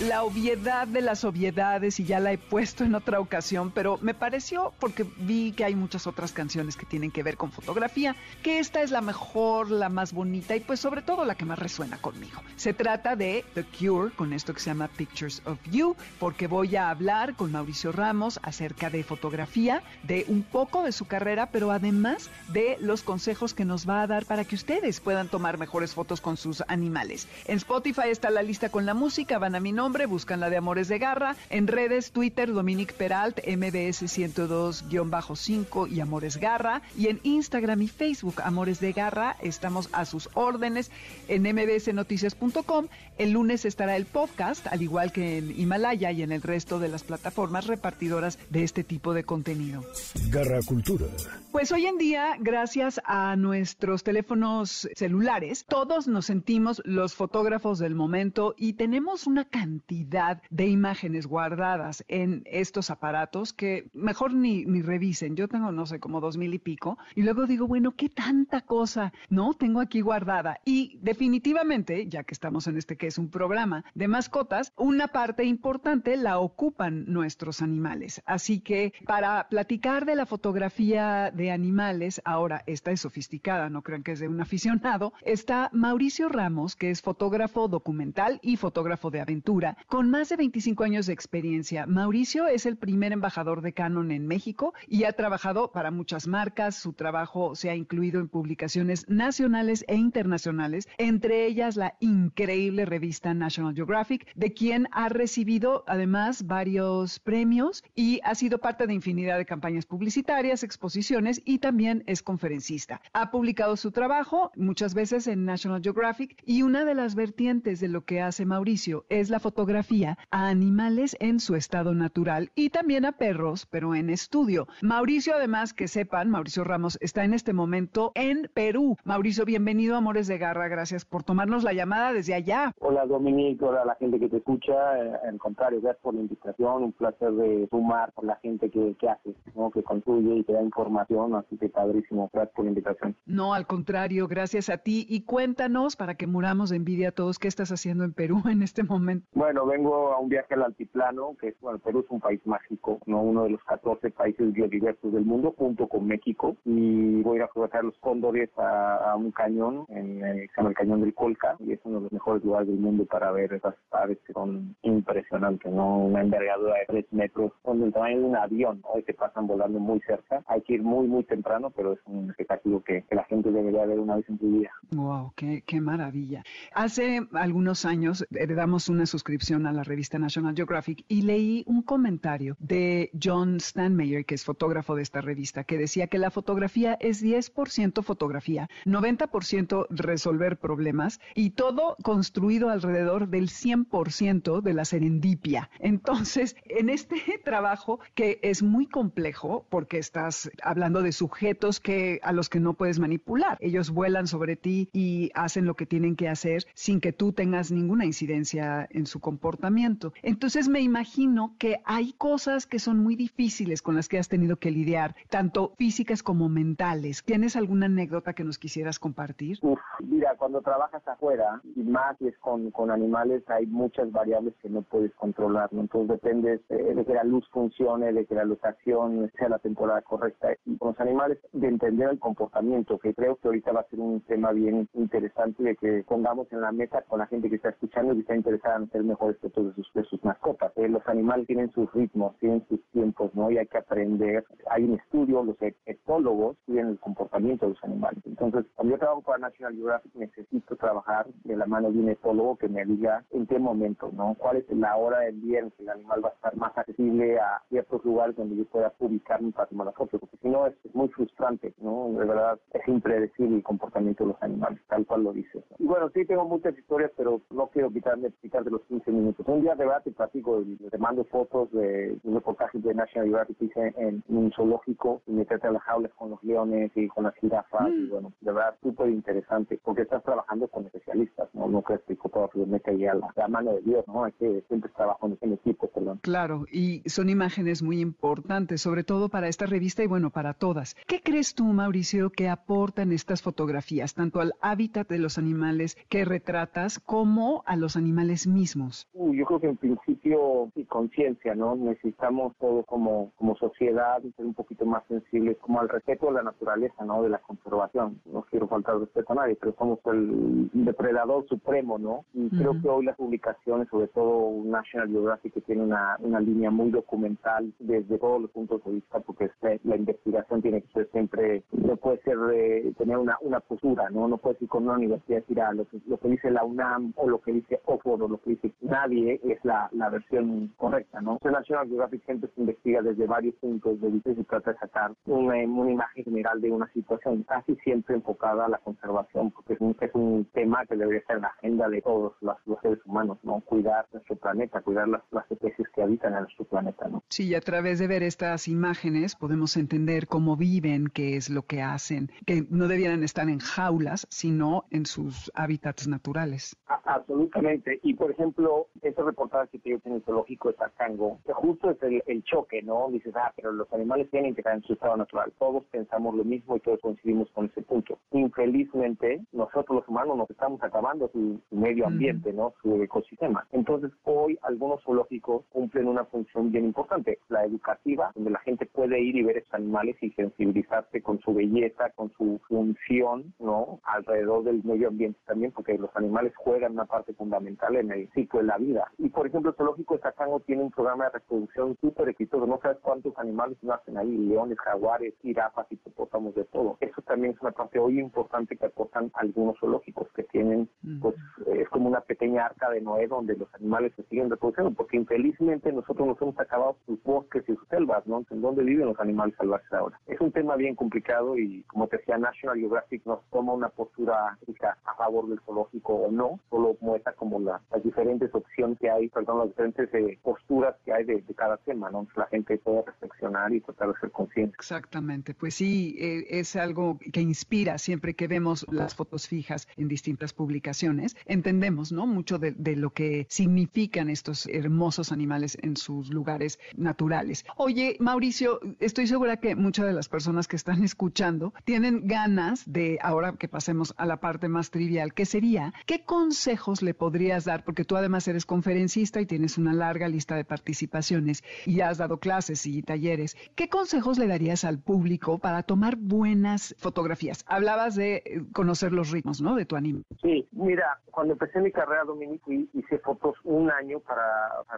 [0.00, 4.14] la obviedad de las obviedades y ya la he puesto en otra ocasión, pero me
[4.14, 8.60] pareció porque vi que hay muchas otras canciones que tienen que ver con fotografía, que
[8.60, 11.98] esta es la mejor, la más bonita y pues sobre todo la que más resuena
[11.98, 12.40] conmigo.
[12.56, 16.76] Se trata de The Cure con esto que se llama Pictures of You, porque voy
[16.76, 21.72] a hablar con Mauricio Ramos acerca de fotografía, de un poco de su carrera, pero
[21.72, 25.92] además de los consejos que nos va a dar para que ustedes puedan tomar mejores
[25.92, 27.28] fotos con sus animales.
[27.44, 30.56] En Spotify está la lista con la música, van a mi nombre buscan la de
[30.56, 31.36] Amores de Garra.
[31.50, 36.82] En redes, Twitter, Dominique Peralt, MBS 102-5 y Amores Garra.
[36.96, 40.90] Y en Instagram y Facebook, Amores de Garra, estamos a sus órdenes
[41.28, 42.86] en mbsnoticias.com.
[43.18, 46.88] El lunes estará el podcast, al igual que en Himalaya y en el resto de
[46.88, 49.84] las plataformas repartidoras de este tipo de contenido.
[50.30, 51.06] Garra Cultura.
[51.50, 57.96] Pues hoy en día, gracias a nuestros teléfonos celulares, todos nos sentimos los fotógrafos del
[57.96, 64.64] momento y tenemos una cantidad cantidad de imágenes guardadas en estos aparatos que mejor ni,
[64.64, 65.36] ni revisen.
[65.36, 66.98] Yo tengo, no sé, como dos mil y pico.
[67.14, 70.60] Y luego digo, bueno, ¿qué tanta cosa no tengo aquí guardada?
[70.64, 75.44] Y definitivamente, ya que estamos en este que es un programa de mascotas, una parte
[75.44, 78.22] importante la ocupan nuestros animales.
[78.26, 84.02] Así que para platicar de la fotografía de animales, ahora esta es sofisticada, no crean
[84.02, 89.20] que es de un aficionado, está Mauricio Ramos, que es fotógrafo documental y fotógrafo de
[89.20, 94.10] aventura con más de 25 años de experiencia, Mauricio es el primer embajador de Canon
[94.10, 96.76] en México y ha trabajado para muchas marcas.
[96.76, 103.34] Su trabajo se ha incluido en publicaciones nacionales e internacionales, entre ellas la increíble revista
[103.34, 109.36] National Geographic, de quien ha recibido además varios premios y ha sido parte de infinidad
[109.36, 113.02] de campañas publicitarias, exposiciones y también es conferencista.
[113.12, 117.88] Ha publicado su trabajo muchas veces en National Geographic y una de las vertientes de
[117.88, 122.70] lo que hace Mauricio es la fotografía fotografía a animales en su estado natural y
[122.70, 124.68] también a perros, pero en estudio.
[124.80, 128.96] Mauricio, además, que sepan, Mauricio Ramos está en este momento en Perú.
[129.02, 132.72] Mauricio, bienvenido a Amores de Garra, gracias por tomarnos la llamada desde allá.
[132.78, 136.20] Hola Dominique, hola a la gente que te escucha, eh, al contrario, gracias por la
[136.20, 139.72] invitación, un placer de sumar con la gente que, que hace, ¿no?
[139.72, 143.16] que construye y que da información, así que padrísimo, gracias por la invitación.
[143.26, 147.38] No, al contrario, gracias a ti y cuéntanos para que muramos de envidia a todos
[147.38, 149.26] qué estás haciendo en Perú en este momento.
[149.40, 153.00] Bueno, vengo a un viaje al altiplano, que es, bueno, Perú es un país mágico,
[153.06, 153.22] ¿no?
[153.22, 157.46] uno de los 14 países biodiversos del mundo, junto con México, y voy a a
[157.46, 161.72] aprovechar los cóndores a, un cañón, en el, se llama el Cañón del Colca, y
[161.72, 165.72] es uno de los mejores lugares del mundo para ver esas aves que son impresionantes,
[165.72, 166.00] ¿no?
[166.00, 169.78] Una envergadura de 3 metros, con el tamaño de un avión, hoy que pasan volando
[169.78, 170.42] muy cerca.
[170.48, 173.86] Hay que ir muy, muy temprano, pero es un espectáculo que, que la gente debería
[173.86, 174.70] ver una vez en su vida.
[174.90, 175.32] ¡Wow!
[175.34, 176.42] Qué, ¡Qué maravilla!
[176.74, 182.56] Hace algunos años heredamos una suscripción a la revista National Geographic y leí un comentario
[182.58, 187.22] de John Stanmeyer, que es fotógrafo de esta revista, que decía que la fotografía es
[187.22, 195.70] 10% fotografía, 90% resolver problemas y todo construido alrededor del 100% de la serendipia.
[195.78, 202.32] Entonces, en este trabajo que es muy complejo porque estás hablando de sujetos que a
[202.32, 206.28] los que no puedes manipular, ellos vuelan sobre ti y hacen lo que tienen que
[206.28, 210.12] hacer sin que tú tengas ninguna incidencia en su comportamiento.
[210.22, 214.56] Entonces me imagino que hay cosas que son muy difíciles con las que has tenido
[214.56, 217.22] que lidiar, tanto físicas como mentales.
[217.24, 219.58] ¿Tienes alguna anécdota que nos quisieras compartir?
[220.00, 224.82] mira, cuando trabajas afuera y más es con, con animales, hay muchas variables que no
[224.82, 229.48] puedes controlar, Entonces depende eh, de que la luz funcione, de que la locación sea
[229.48, 230.48] la temporada correcta.
[230.66, 234.00] Y con los animales, de entender el comportamiento, que creo que ahorita va a ser
[234.00, 237.70] un tema bien interesante de que pongamos en la mesa con la gente que está
[237.70, 240.72] escuchando y que está interesada en hacer mejores fotos de sus, de sus mascotas.
[240.76, 243.50] Eh, los animales tienen sus ritmos, tienen sus tiempos, ¿no?
[243.50, 244.44] Y hay que aprender.
[244.70, 245.56] Hay un estudio, los
[245.86, 248.22] etólogos estudian el comportamiento de los animales.
[248.24, 252.56] Entonces, cuando yo trabajo para National Geographic, necesito trabajar de la mano de un etólogo
[252.56, 254.34] que me diga en qué momento, ¿no?
[254.38, 257.38] Cuál es la hora del día en que el animal va a estar más accesible
[257.38, 260.74] a ciertos lugares donde yo pueda publicarme para tomar las fotos, porque si no es,
[260.94, 262.08] muy frustrante, ¿no?
[262.10, 265.64] De verdad, es impredecible el comportamiento de los animales, tal cual lo dices.
[265.78, 269.46] Y bueno, sí tengo muchas historias, pero no quiero quitarme, quitar los 15 minutos.
[269.48, 273.58] Un día de verdad te platico, te mando fotos de un reportaje de National Geographic
[273.58, 277.24] que hice en, un zoológico y meterte a las jaulas con los leones y con
[277.24, 277.88] las jirafas.
[277.88, 278.10] Y mm.
[278.10, 281.68] bueno, de verdad súper interesante porque estás trabajando con especialistas, ¿no?
[281.68, 284.24] No crees que fotógrafo mete ahí a la, mano de Dios, ¿no?
[284.24, 286.20] Hay que siempre trabajar en equipo, perdón.
[286.22, 290.96] Claro, y son imágenes muy importantes, sobre todo para esta revista y bueno, para todas.
[291.06, 296.24] ¿Qué crees tú, Mauricio, que aportan estas fotografías, tanto al hábitat de los animales que
[296.24, 298.89] retratas como a los animales mismos?
[299.14, 301.76] Uh, yo creo que en principio y conciencia, ¿no?
[301.76, 306.42] Necesitamos todo como, como sociedad ser un poquito más sensibles como al respeto a la
[306.42, 307.22] naturaleza, ¿no?
[307.22, 308.20] De la conservación.
[308.26, 312.24] No quiero faltar respeto a nadie, pero somos el depredador supremo, ¿no?
[312.34, 316.70] Y creo que hoy las publicaciones, sobre todo National Geographic, que tiene una, una línea
[316.70, 319.50] muy documental desde todos los puntos de vista, porque
[319.84, 324.28] la investigación tiene que ser siempre, no puede ser eh, tener una, una postura, ¿no?
[324.28, 327.12] No puede ir con una universidad decir, ah, lo que, lo que dice la UNAM
[327.16, 331.20] o lo que dice Oxford o lo que dice nadie es la, la versión correcta,
[331.20, 331.32] ¿no?
[331.32, 335.12] Entonces National Geographic siempre se investiga desde varios puntos de vista y trata de sacar
[335.26, 339.80] una, una imagen general de una situación, casi siempre enfocada a la conservación, porque es
[339.80, 343.38] un, es un tema que debería estar en la agenda de todos los, seres humanos,
[343.42, 343.60] ¿no?
[343.60, 347.22] Cuidar nuestro planeta, cuidar las, las especies que habitan en nuestro planeta, ¿no?
[347.28, 351.62] Sí, y a través de ver estas imágenes podemos entender cómo viven, qué es lo
[351.62, 356.76] que hacen, que no debieran estar en jaulas, sino en sus hábitats naturales.
[357.04, 358.00] absolutamente.
[358.02, 358.59] Y por ejemplo,
[359.02, 363.08] ese reportaje que yo en el zoológico de Tacango, que justo es el, choque, ¿no?
[363.10, 365.52] Dices, ah, pero los animales tienen que estar en su estado natural.
[365.58, 368.18] Todos pensamos lo mismo y todos coincidimos con ese punto.
[368.32, 372.74] Infelizmente, nosotros los humanos nos estamos acabando su, medio ambiente, ¿no?
[372.82, 373.66] Su ecosistema.
[373.72, 379.20] Entonces, hoy algunos zoológicos cumplen una función bien importante, la educativa, donde la gente puede
[379.20, 384.00] ir y ver esos animales y sensibilizarse con su belleza, con su función, ¿no?
[384.04, 388.49] Alrededor del medio ambiente también, porque los animales juegan una parte fundamental en el ciclo
[388.58, 389.10] de la vida.
[389.18, 392.66] Y por ejemplo, el zoológico de Tacango tiene un programa de reproducción súper exitoso.
[392.66, 396.96] No sabes cuántos animales nacen ahí, leones, jaguares, jirafas, hipopótamos, de todo.
[397.00, 400.88] Eso también es una parte hoy importante que aportan algunos zoológicos que tienen,
[401.20, 401.34] pues,
[401.66, 405.92] es como una pequeña arca de Noé donde los animales se siguen reproduciendo, porque infelizmente
[405.92, 408.44] nosotros nos hemos acabado sus bosques y sus selvas, ¿no?
[408.50, 410.18] En dónde viven los animales salvajes ahora.
[410.26, 414.58] Es un tema bien complicado y, como te decía, National Geographic nos toma una postura
[415.04, 419.58] a favor del zoológico o no, solo muestra como las diferentes opciones que hay, perdón,
[419.58, 422.26] las diferentes eh, posturas que hay de, cada tema, ¿no?
[422.36, 424.74] la gente puede reflexionar y tratar de ser consciente.
[424.78, 430.08] Exactamente, pues sí, eh, es algo que inspira siempre que vemos las fotos fijas en
[430.08, 431.36] distintas publicaciones.
[431.46, 432.26] Entendemos, ¿no?
[432.26, 437.64] Mucho de, de lo que significan estos hermosos animales en sus lugares naturales.
[437.76, 443.18] Oye, Mauricio, estoy segura que muchas de las personas que están escuchando tienen ganas de,
[443.22, 447.84] ahora que pasemos a la parte más trivial, que sería, ¿qué consejos le podrías dar?
[447.84, 452.38] Porque tú además eres conferencista y tienes una larga lista de participaciones y has dado
[452.38, 453.56] clases y talleres.
[453.74, 457.64] ¿Qué consejos le darías al público para tomar buenas fotografías?
[457.66, 459.74] Hablabas de eh, conocer los ritmos, ¿no?
[459.74, 460.22] De tu anime.
[460.40, 464.44] Sí, mira, cuando empecé mi carrera, Dominique, hice fotos un año para,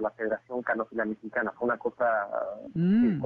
[0.00, 1.52] la Federación Canófila Mexicana.
[1.56, 2.04] Fue una cosa
[2.74, 3.22] mm.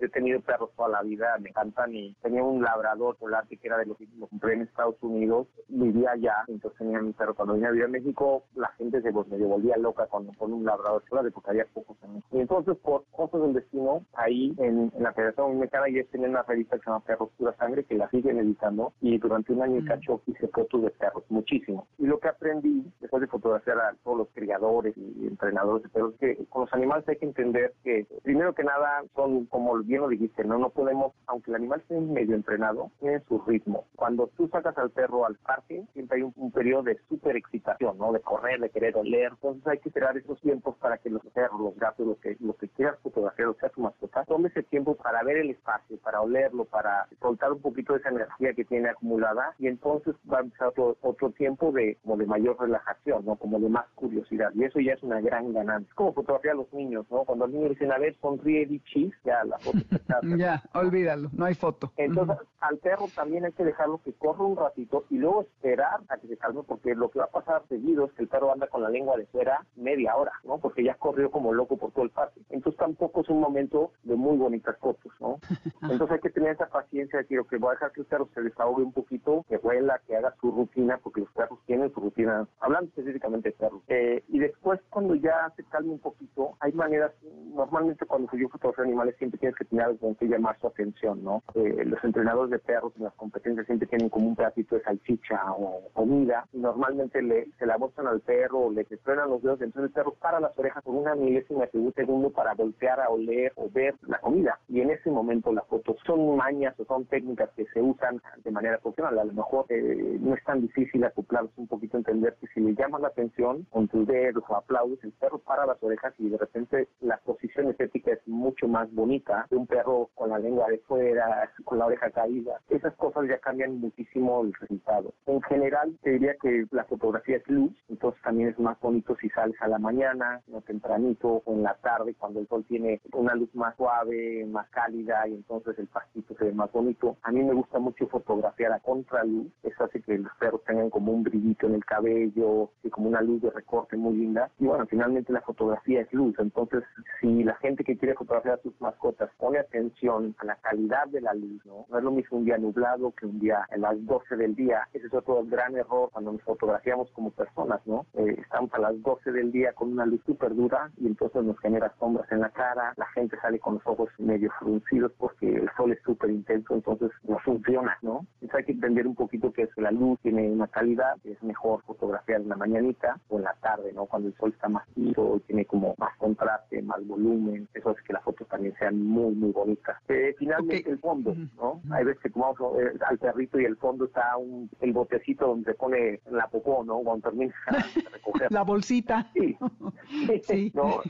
[0.00, 3.78] He tenido perros toda la vida, me encantan y tenía un labrador polar que era
[3.78, 7.34] de los que compré en Estados Unidos, vivía allá, entonces tenía mi perro.
[7.34, 10.52] Cuando vine a vivir a México, la gente se pues, me volvía loca cuando con
[10.52, 14.92] un labrador polar porque había pocos en Y entonces, por cosas del destino, ahí en,
[14.98, 18.08] la Federación Mexicana ya tienen una revista que se llama Perros Pura Sangre, que la
[18.10, 19.86] siguen editando y durante un año y mm.
[19.86, 21.86] cacho hice fotos de perros, muchísimo.
[21.98, 26.14] Y lo que aprendí después de fotografiar a todos los criadores y entrenadores de perros
[26.14, 30.02] es que con los animales hay que entender que, primero que nada, son, como bien
[30.02, 33.84] lo dijiste, no, no podemos, aunque el animal esté medio entrenado, tiene su ritmo.
[33.96, 38.12] Cuando tú sacas al perro al parque, siempre hay un, periodo de súper excitación, ¿no?
[38.12, 39.13] De correr, de querer oler.
[39.22, 42.56] Entonces hay que esperar esos tiempos para que los perros, los gatos, lo que, lo
[42.56, 46.20] que quieras fotografiar, o sea tu mascota, tome ese tiempo para ver el espacio, para
[46.20, 50.42] olerlo, para soltar un poquito de esa energía que tiene acumulada y entonces va a
[50.42, 53.36] empezar otro, otro tiempo de, como de mayor relajación, ¿no?
[53.36, 54.50] Como de más curiosidad.
[54.54, 55.88] Y eso ya es una gran ganancia.
[55.88, 57.24] Es como fotografiar a los niños, ¿no?
[57.24, 60.20] Cuando los niños dicen, a ver, sonríe y chis, ya la foto está.
[60.36, 61.92] ya, olvídalo, no hay foto.
[61.96, 66.16] Entonces, al perro también hay que dejarlo que corra un ratito y luego esperar a
[66.16, 68.66] que se calme, porque lo que va a pasar seguido es que el perro anda
[68.66, 70.58] con la lengua de fuera media hora, ¿no?
[70.58, 72.40] Porque ya corrió como loco por todo el parque.
[72.50, 75.38] Entonces tampoco es un momento de muy bonitas fotos, ¿no?
[75.82, 78.28] Entonces hay que tener esa paciencia de decir, ok, voy a dejar que el perro
[78.34, 82.00] se desahogue un poquito, que vuela, que haga su rutina, porque los perros tienen su
[82.00, 83.82] rutina, hablando específicamente de perros.
[83.88, 87.12] Eh, y después cuando ya se calme un poquito, hay maneras,
[87.54, 91.42] normalmente cuando yo fotografía animales siempre tienes que tener algo que llamar su atención, ¿no?
[91.54, 95.52] Eh, los entrenadores de perros en las competencias siempre tienen como un pedacito de salchicha
[95.52, 99.60] o comida y normalmente le, se la bolsan al perro o le frenan los dedos,
[99.60, 103.08] entonces el perro para las orejas por una milésima de un segundo para voltear a
[103.08, 107.04] oler o ver la comida y en ese momento las fotos son mañas o son
[107.06, 111.04] técnicas que se usan de manera profesional, a lo mejor eh, no es tan difícil
[111.04, 115.02] acoplarse un poquito, entender que si le llamas la atención con tus dedos o aplaudes,
[115.04, 119.46] el perro para las orejas y de repente la composición estética es mucho más bonita.
[119.50, 123.78] Un perro con la lengua de fuera, con la oreja caída, esas cosas ya cambian
[123.78, 125.12] muchísimo el resultado.
[125.26, 129.28] En general, te diría que la fotografía es luz, entonces también es más bonito si
[129.30, 133.34] sales a la mañana, no tempranito, o en la tarde, cuando el sol tiene una
[133.34, 137.16] luz más suave, más cálida, y entonces el pastito se ve más bonito.
[137.22, 141.12] A mí me gusta mucho fotografiar a contraluz, eso hace que los perros tengan como
[141.12, 144.50] un brillito en el cabello, y como una luz de recorte muy linda.
[144.58, 146.84] Y bueno, finalmente la fotografía es luz, entonces
[147.20, 151.20] si la gente que quiere fotografiar a sus mascotas pone atención a la calidad de
[151.20, 151.86] la luz, ¿no?
[151.88, 154.88] No es lo mismo un día nublado que un día a las 12 del día.
[154.92, 158.06] Ese es otro gran error cuando nos fotografiamos como personas, ¿no?
[158.14, 161.58] Eh, estamos a las 12 del día con una luz súper dura y entonces nos
[161.60, 165.68] genera sombras en la cara, la gente sale con los ojos medio fruncidos porque el
[165.76, 168.26] sol es súper intenso, entonces no funciona, ¿no?
[168.40, 172.40] Entonces hay que entender un poquito que la luz tiene una calidad, es mejor fotografiar
[172.40, 174.06] en la mañanita o en la tarde, ¿no?
[174.06, 175.14] Cuando el sol está más y
[175.46, 179.52] tiene como más contraste, más volumen, eso hace que las fotos también sean muy, muy
[179.52, 179.96] bonitas.
[180.08, 181.80] Eh, finalmente el fondo, ¿no?
[181.90, 185.72] Hay veces que tomamos eh, al perrito y el fondo está un, el botecito donde
[185.72, 187.00] se pone la popó, ¿no?
[187.00, 187.54] Cuando termina
[187.94, 188.48] de recoger.
[188.54, 189.30] La bolsita.
[189.34, 189.56] Sí.
[190.44, 190.72] sí.
[190.74, 191.02] ¿no?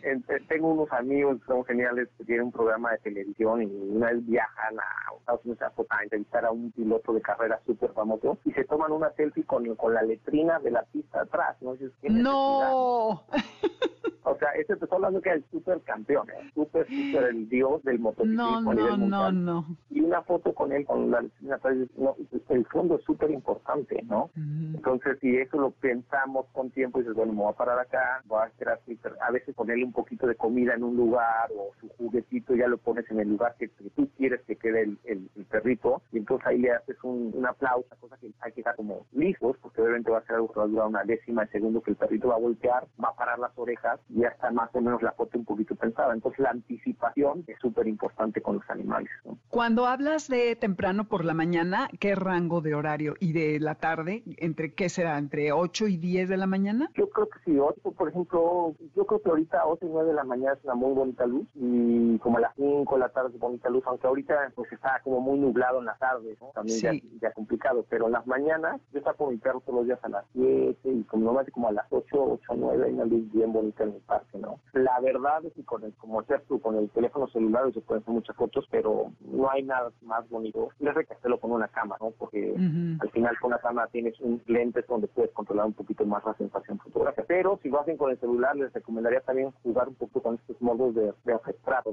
[0.48, 4.26] tengo unos amigos que son geniales que tienen un programa de televisión y una vez
[4.26, 8.64] viajan a Estados Unidos a entrevistar a un piloto de carrera súper famoso y se
[8.64, 11.74] toman una selfie con, con la letrina de la pista atrás, ¿no?
[12.08, 13.24] no.
[14.24, 16.50] O sea, este te estoy hablando que es el super campeón, ¿eh?
[16.54, 18.74] super, super el dios del motociclismo.
[18.74, 19.76] No, no, no, no.
[19.90, 22.16] Y una foto con él, con la no,
[22.48, 24.30] el fondo es súper importante, ¿no?
[24.36, 28.40] Entonces, si eso lo pensamos con tiempo, dices, bueno, me voy a parar acá, voy
[28.42, 28.80] a esperar,
[29.20, 32.78] a veces ponerle un poquito de comida en un lugar o su juguetito, ya lo
[32.78, 36.58] pones en el lugar que, tú quieres que quede el, el, perrito, y entonces ahí
[36.58, 40.18] le haces un, un aplauso, cosa que hay que estar como listos, porque obviamente va
[40.18, 42.34] a ser algo que va a durar una décima de segundo que el perrito va
[42.34, 45.44] a voltear, va a parar las orejas ya está más o menos la foto un
[45.44, 46.14] poquito pensada.
[46.14, 49.10] Entonces la anticipación es súper importante con los animales.
[49.48, 53.14] Cuando hablas de temprano por la mañana, ¿qué rango de horario?
[53.20, 54.22] ¿Y de la tarde?
[54.38, 55.18] ¿Entre qué será?
[55.18, 56.90] ¿Entre 8 y 10 de la mañana?
[56.94, 60.14] Yo creo que sí, 8, por ejemplo, yo creo que ahorita 8 y 9 de
[60.14, 63.30] la mañana es una muy bonita luz y como a las 5 de la tarde
[63.34, 66.92] es bonita luz, aunque ahorita pues está como muy nublado en la tarde, también ya,
[67.20, 70.24] ya, complicado, pero en las mañanas yo saco mi perro todos los días a las
[70.32, 73.52] 7 y como normalmente como a las 8, 8 o 9 hay una luz bien
[73.52, 74.58] bonita en parque, ¿no?
[74.72, 78.02] La verdad es que con el, como hacer tú, con el teléfono celular se pueden
[78.02, 80.70] hacer muchas fotos, pero no hay nada más bonito.
[80.78, 82.10] Les hacerlo con una cámara, ¿no?
[82.12, 82.54] Porque
[83.00, 86.34] al final con una cámara tienes un lente donde puedes controlar un poquito más la
[86.34, 87.24] sensación fotográfica.
[87.26, 90.60] Pero si lo hacen con el celular, les recomendaría también jugar un poco con estos
[90.60, 91.38] modos de, de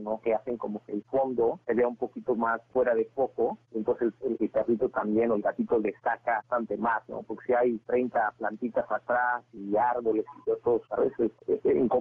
[0.01, 0.19] ¿no?
[0.23, 4.13] Que hacen como que el fondo se vea un poquito más fuera de foco, entonces
[4.21, 7.23] el, el, perrito también o el gatito destaca bastante más, ¿no?
[7.23, 11.31] Porque si hay 30 plantitas atrás y árboles y todo, a veces
[11.63, 12.00] en composiciones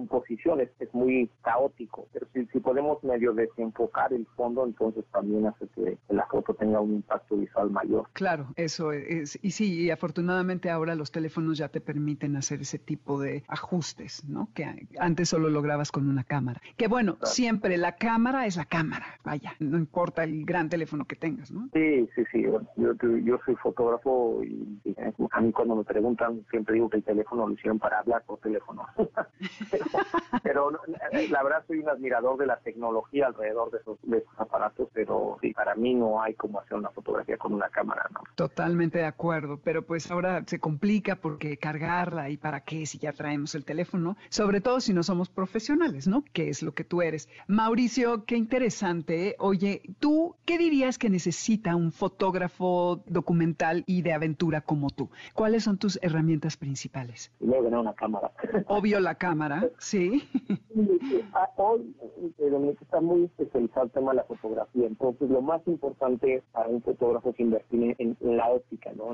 [0.93, 6.25] muy caótico, pero si, si podemos medio desenfocar el fondo, entonces también hace que la
[6.27, 8.07] foto tenga un impacto visual mayor.
[8.13, 12.79] Claro, eso es, y sí, y afortunadamente ahora los teléfonos ya te permiten hacer ese
[12.79, 14.49] tipo de ajustes, ¿no?
[14.53, 16.61] Que antes solo lograbas con una cámara.
[16.77, 21.15] Que bueno, siempre la cámara es la cámara, vaya, no importa el gran teléfono que
[21.15, 21.69] tengas, ¿no?
[21.73, 24.81] Sí, sí, sí, yo, yo soy fotógrafo y,
[25.31, 28.39] a mí cuando me preguntan siempre digo que el teléfono lo hicieron para hablar por
[28.39, 28.85] teléfono.
[30.43, 33.97] pero, la verdad soy un admirador de la tecnología alrededor de esos,
[34.37, 38.21] aparatos, pero sí, para mí no hay como hacer una fotografía con una cámara, ¿no?
[38.35, 43.13] Totalmente de acuerdo, pero pues ahora se complica porque cargarla y para qué si ya
[43.13, 46.23] traemos el teléfono, sobre todo si no somos profesionales, ¿no?
[46.33, 47.29] Que es lo que tú eres.
[47.47, 49.35] Mauricio, qué interesante.
[49.39, 55.09] Oye, ¿tú qué dirías que necesita un fotógrafo documental y de aventura como tú?
[55.33, 57.31] ¿Cuáles son tus herramientas principales?
[57.37, 58.31] Primero tener una cámara.
[58.67, 60.23] Obvio la cámara, sí.
[61.57, 61.95] Hoy
[62.39, 66.81] eh, está muy especializado el tema de la fotografía, entonces lo más importante para un
[66.81, 69.11] fotógrafo es invertir en, la óptica, ¿no?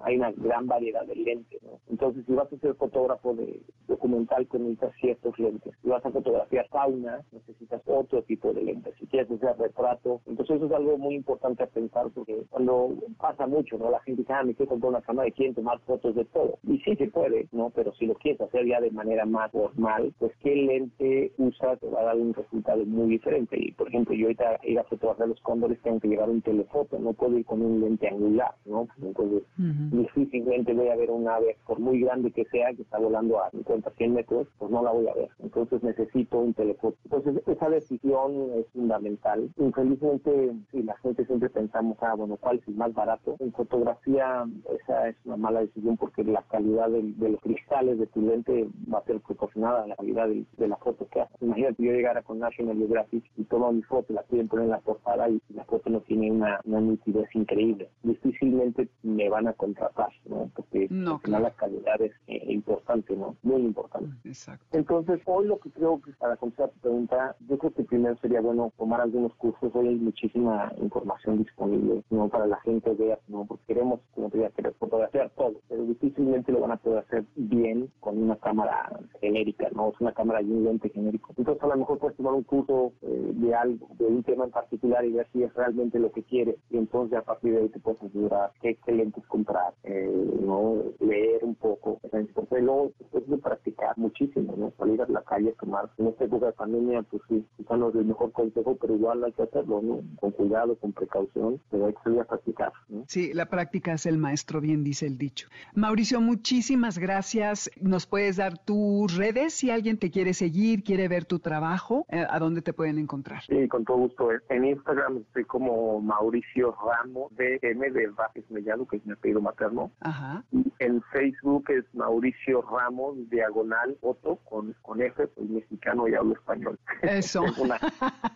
[0.00, 1.60] hay una gran variedad de lentes.
[1.88, 5.74] Entonces si vas a ser fotógrafo de documental, pues necesitas ciertos lentes.
[5.82, 8.94] Si vas a fotografiar fauna, necesitas otro tipo de lentes.
[8.98, 13.46] Si quieres hacer retrato, entonces eso es algo muy importante a pensar porque cuando pasa
[13.46, 13.90] mucho, ¿no?
[13.90, 16.58] La gente dice, ah, me quiero comprar una cámara y quieren tomar fotos de todo.
[16.64, 17.70] Y sí se puede, ¿no?
[17.70, 21.88] Pero si lo quieres hacer ya de manera más formal, pues qué lente usas te
[21.88, 23.56] va a dar un resultado muy diferente.
[23.58, 26.98] Y por ejemplo, yo ahorita ir a fotografiar los cóndores tengo que llevar un telefoto,
[26.98, 28.86] no puedo ir con un lente angular, ¿no?
[29.02, 33.40] Entonces, difícilmente voy a ver un ave, por muy grande que sea, que está volando
[33.40, 35.28] a 50 50, 100 metros, pues no la voy a ver.
[35.40, 36.94] Entonces necesito un teléfono.
[37.04, 39.50] Entonces esa decisión es fundamental.
[39.58, 43.36] Infelizmente, si la gente siempre pensamos, ah, bueno, ¿cuál es el más barato?
[43.38, 44.44] En fotografía
[44.80, 48.98] esa es una mala decisión porque la calidad de, los cristales de tu lente va
[48.98, 51.36] a ser proporcionada la calidad de, la foto que haces.
[51.40, 54.80] Imagínate yo llegara con National Geographic y tomo mi foto, la quieren poner en la
[54.80, 57.90] portada y la foto no tiene una, nitidez increíble.
[58.02, 60.50] Difícilmente me van a contratar, ¿no?
[60.54, 63.36] Porque no, la calidad es eh, importante, ¿no?
[63.42, 64.14] Muy importante.
[64.24, 64.64] Exacto.
[64.72, 68.40] Entonces, hoy lo que creo que para contestar tu pregunta, yo creo que primero sería
[68.40, 69.70] bueno tomar algunos cursos.
[69.74, 72.28] Hoy hay muchísima información disponible, ¿no?
[72.28, 73.44] Para la gente vea, ¿no?
[73.44, 77.90] Porque queremos, como te querer fotografiar todo, pero difícilmente lo van a poder hacer bien
[78.00, 81.34] con una cámara genérica, Es una cámara y un lente genérico.
[81.36, 84.50] Entonces, a lo mejor puedes tomar un curso eh, de algo, de un tema en
[84.50, 86.56] particular y ver si es realmente lo que quieres.
[86.70, 90.76] Y entonces, a partir de ahí, te puedes ayudar qué, lentes comprar, eh, ¿no?
[91.00, 92.00] Leer un poco.
[92.34, 94.72] Porque luego, después de practicar muchísimo, ¿no?
[94.78, 95.90] Salir a la calle a tomar.
[95.98, 99.24] En esta época de pandemia, pues sí, quizá no es el mejor consejo, pero igual
[99.24, 100.00] hay que hacerlo, ¿no?
[100.20, 102.72] Con cuidado, con precaución, pero hay que salir a practicar.
[103.08, 105.48] Sí, la práctica es el maestro, bien dice el dicho.
[105.74, 107.70] Mauricio, muchísimas gracias.
[107.80, 112.04] ¿Nos puedes dar tus redes si alguien te quiere seguir, quiere ver tu trabajo?
[112.10, 113.42] Eh, ¿A dónde te pueden encontrar?
[113.44, 114.28] Sí, con todo gusto.
[114.50, 119.40] En Instagram estoy como Mauricio Ramos, de M de Vázquez Mellado, que es mi apellido
[119.40, 119.90] materno.
[120.00, 120.44] Ajá.
[120.52, 126.34] Y en Facebook es Mauricio Ramos, diagonal, foto, con, con F, soy mexicano y hablo
[126.34, 126.78] español.
[127.00, 127.40] Eso.
[127.44, 127.80] tengo, una,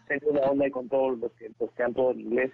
[0.09, 2.53] tengo una onda con todos los que, los que todo en inglés.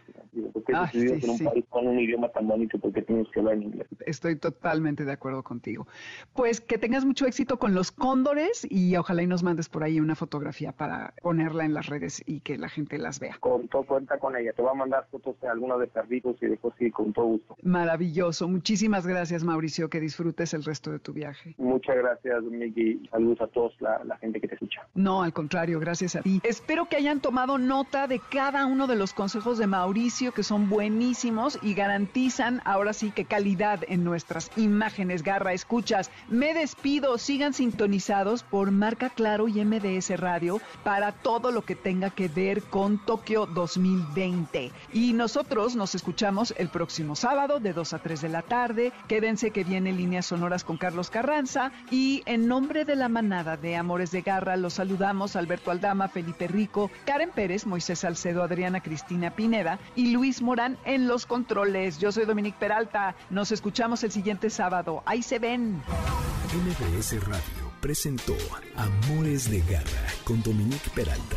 [0.53, 3.55] Porque ah, sí, en un país con un idioma tan bonito, porque tienes que hablar
[3.55, 3.87] en inglés.
[4.05, 5.87] Estoy totalmente de acuerdo contigo.
[6.35, 10.01] Pues que tengas mucho éxito con los cóndores y ojalá y nos mandes por ahí
[10.01, 13.37] una fotografía para ponerla en las redes y que la gente las vea.
[13.41, 14.53] Con todo cuenta con ella.
[14.53, 17.27] Te voy a mandar fotos de algunos de perritos y de cosas y con todo
[17.27, 17.57] gusto.
[17.63, 18.49] Maravilloso.
[18.49, 19.89] Muchísimas gracias, Mauricio.
[19.89, 21.55] Que disfrutes el resto de tu viaje.
[21.59, 23.09] Muchas gracias, Miki.
[23.11, 24.87] Saludos a todos la, la gente que te escucha.
[24.95, 26.41] No, al contrario, gracias a ti.
[26.45, 30.69] Espero que hayan tomado nota de cada uno de los consejos de Mauricio, que son
[30.69, 35.23] buenísimos y garantizan ahora sí que calidad en nuestras imágenes.
[35.23, 36.11] Garra, escuchas.
[36.29, 37.19] Me despido.
[37.19, 42.63] Sigan sintonizados por Marca Claro y MDS Radio para todo lo que tenga que ver
[42.63, 44.71] con Tokio 2020.
[44.93, 48.93] Y nosotros nos escuchamos el próximo sábado de 2 a 3 de la tarde.
[49.09, 51.73] Quédense que viene líneas sonoras con Carlos Carranza.
[51.91, 56.47] Y en nombre de la manada de Amores de Garra, los saludamos Alberto Aldama, Felipe
[56.47, 61.99] Rico, Karen Pérez, Moisés Salcedo, Adriana Cristina Pineda y Luis Morán en los controles.
[61.99, 63.17] Yo soy Dominique Peralta.
[63.31, 65.03] Nos escuchamos el siguiente sábado.
[65.07, 65.83] Ahí se ven.
[66.55, 68.35] MBS Radio presentó
[68.77, 71.37] Amores de Garra con Dominique Peralta.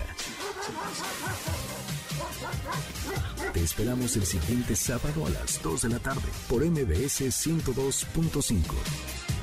[3.52, 9.37] Te esperamos el siguiente sábado a las 2 de la tarde por MBS 102.5.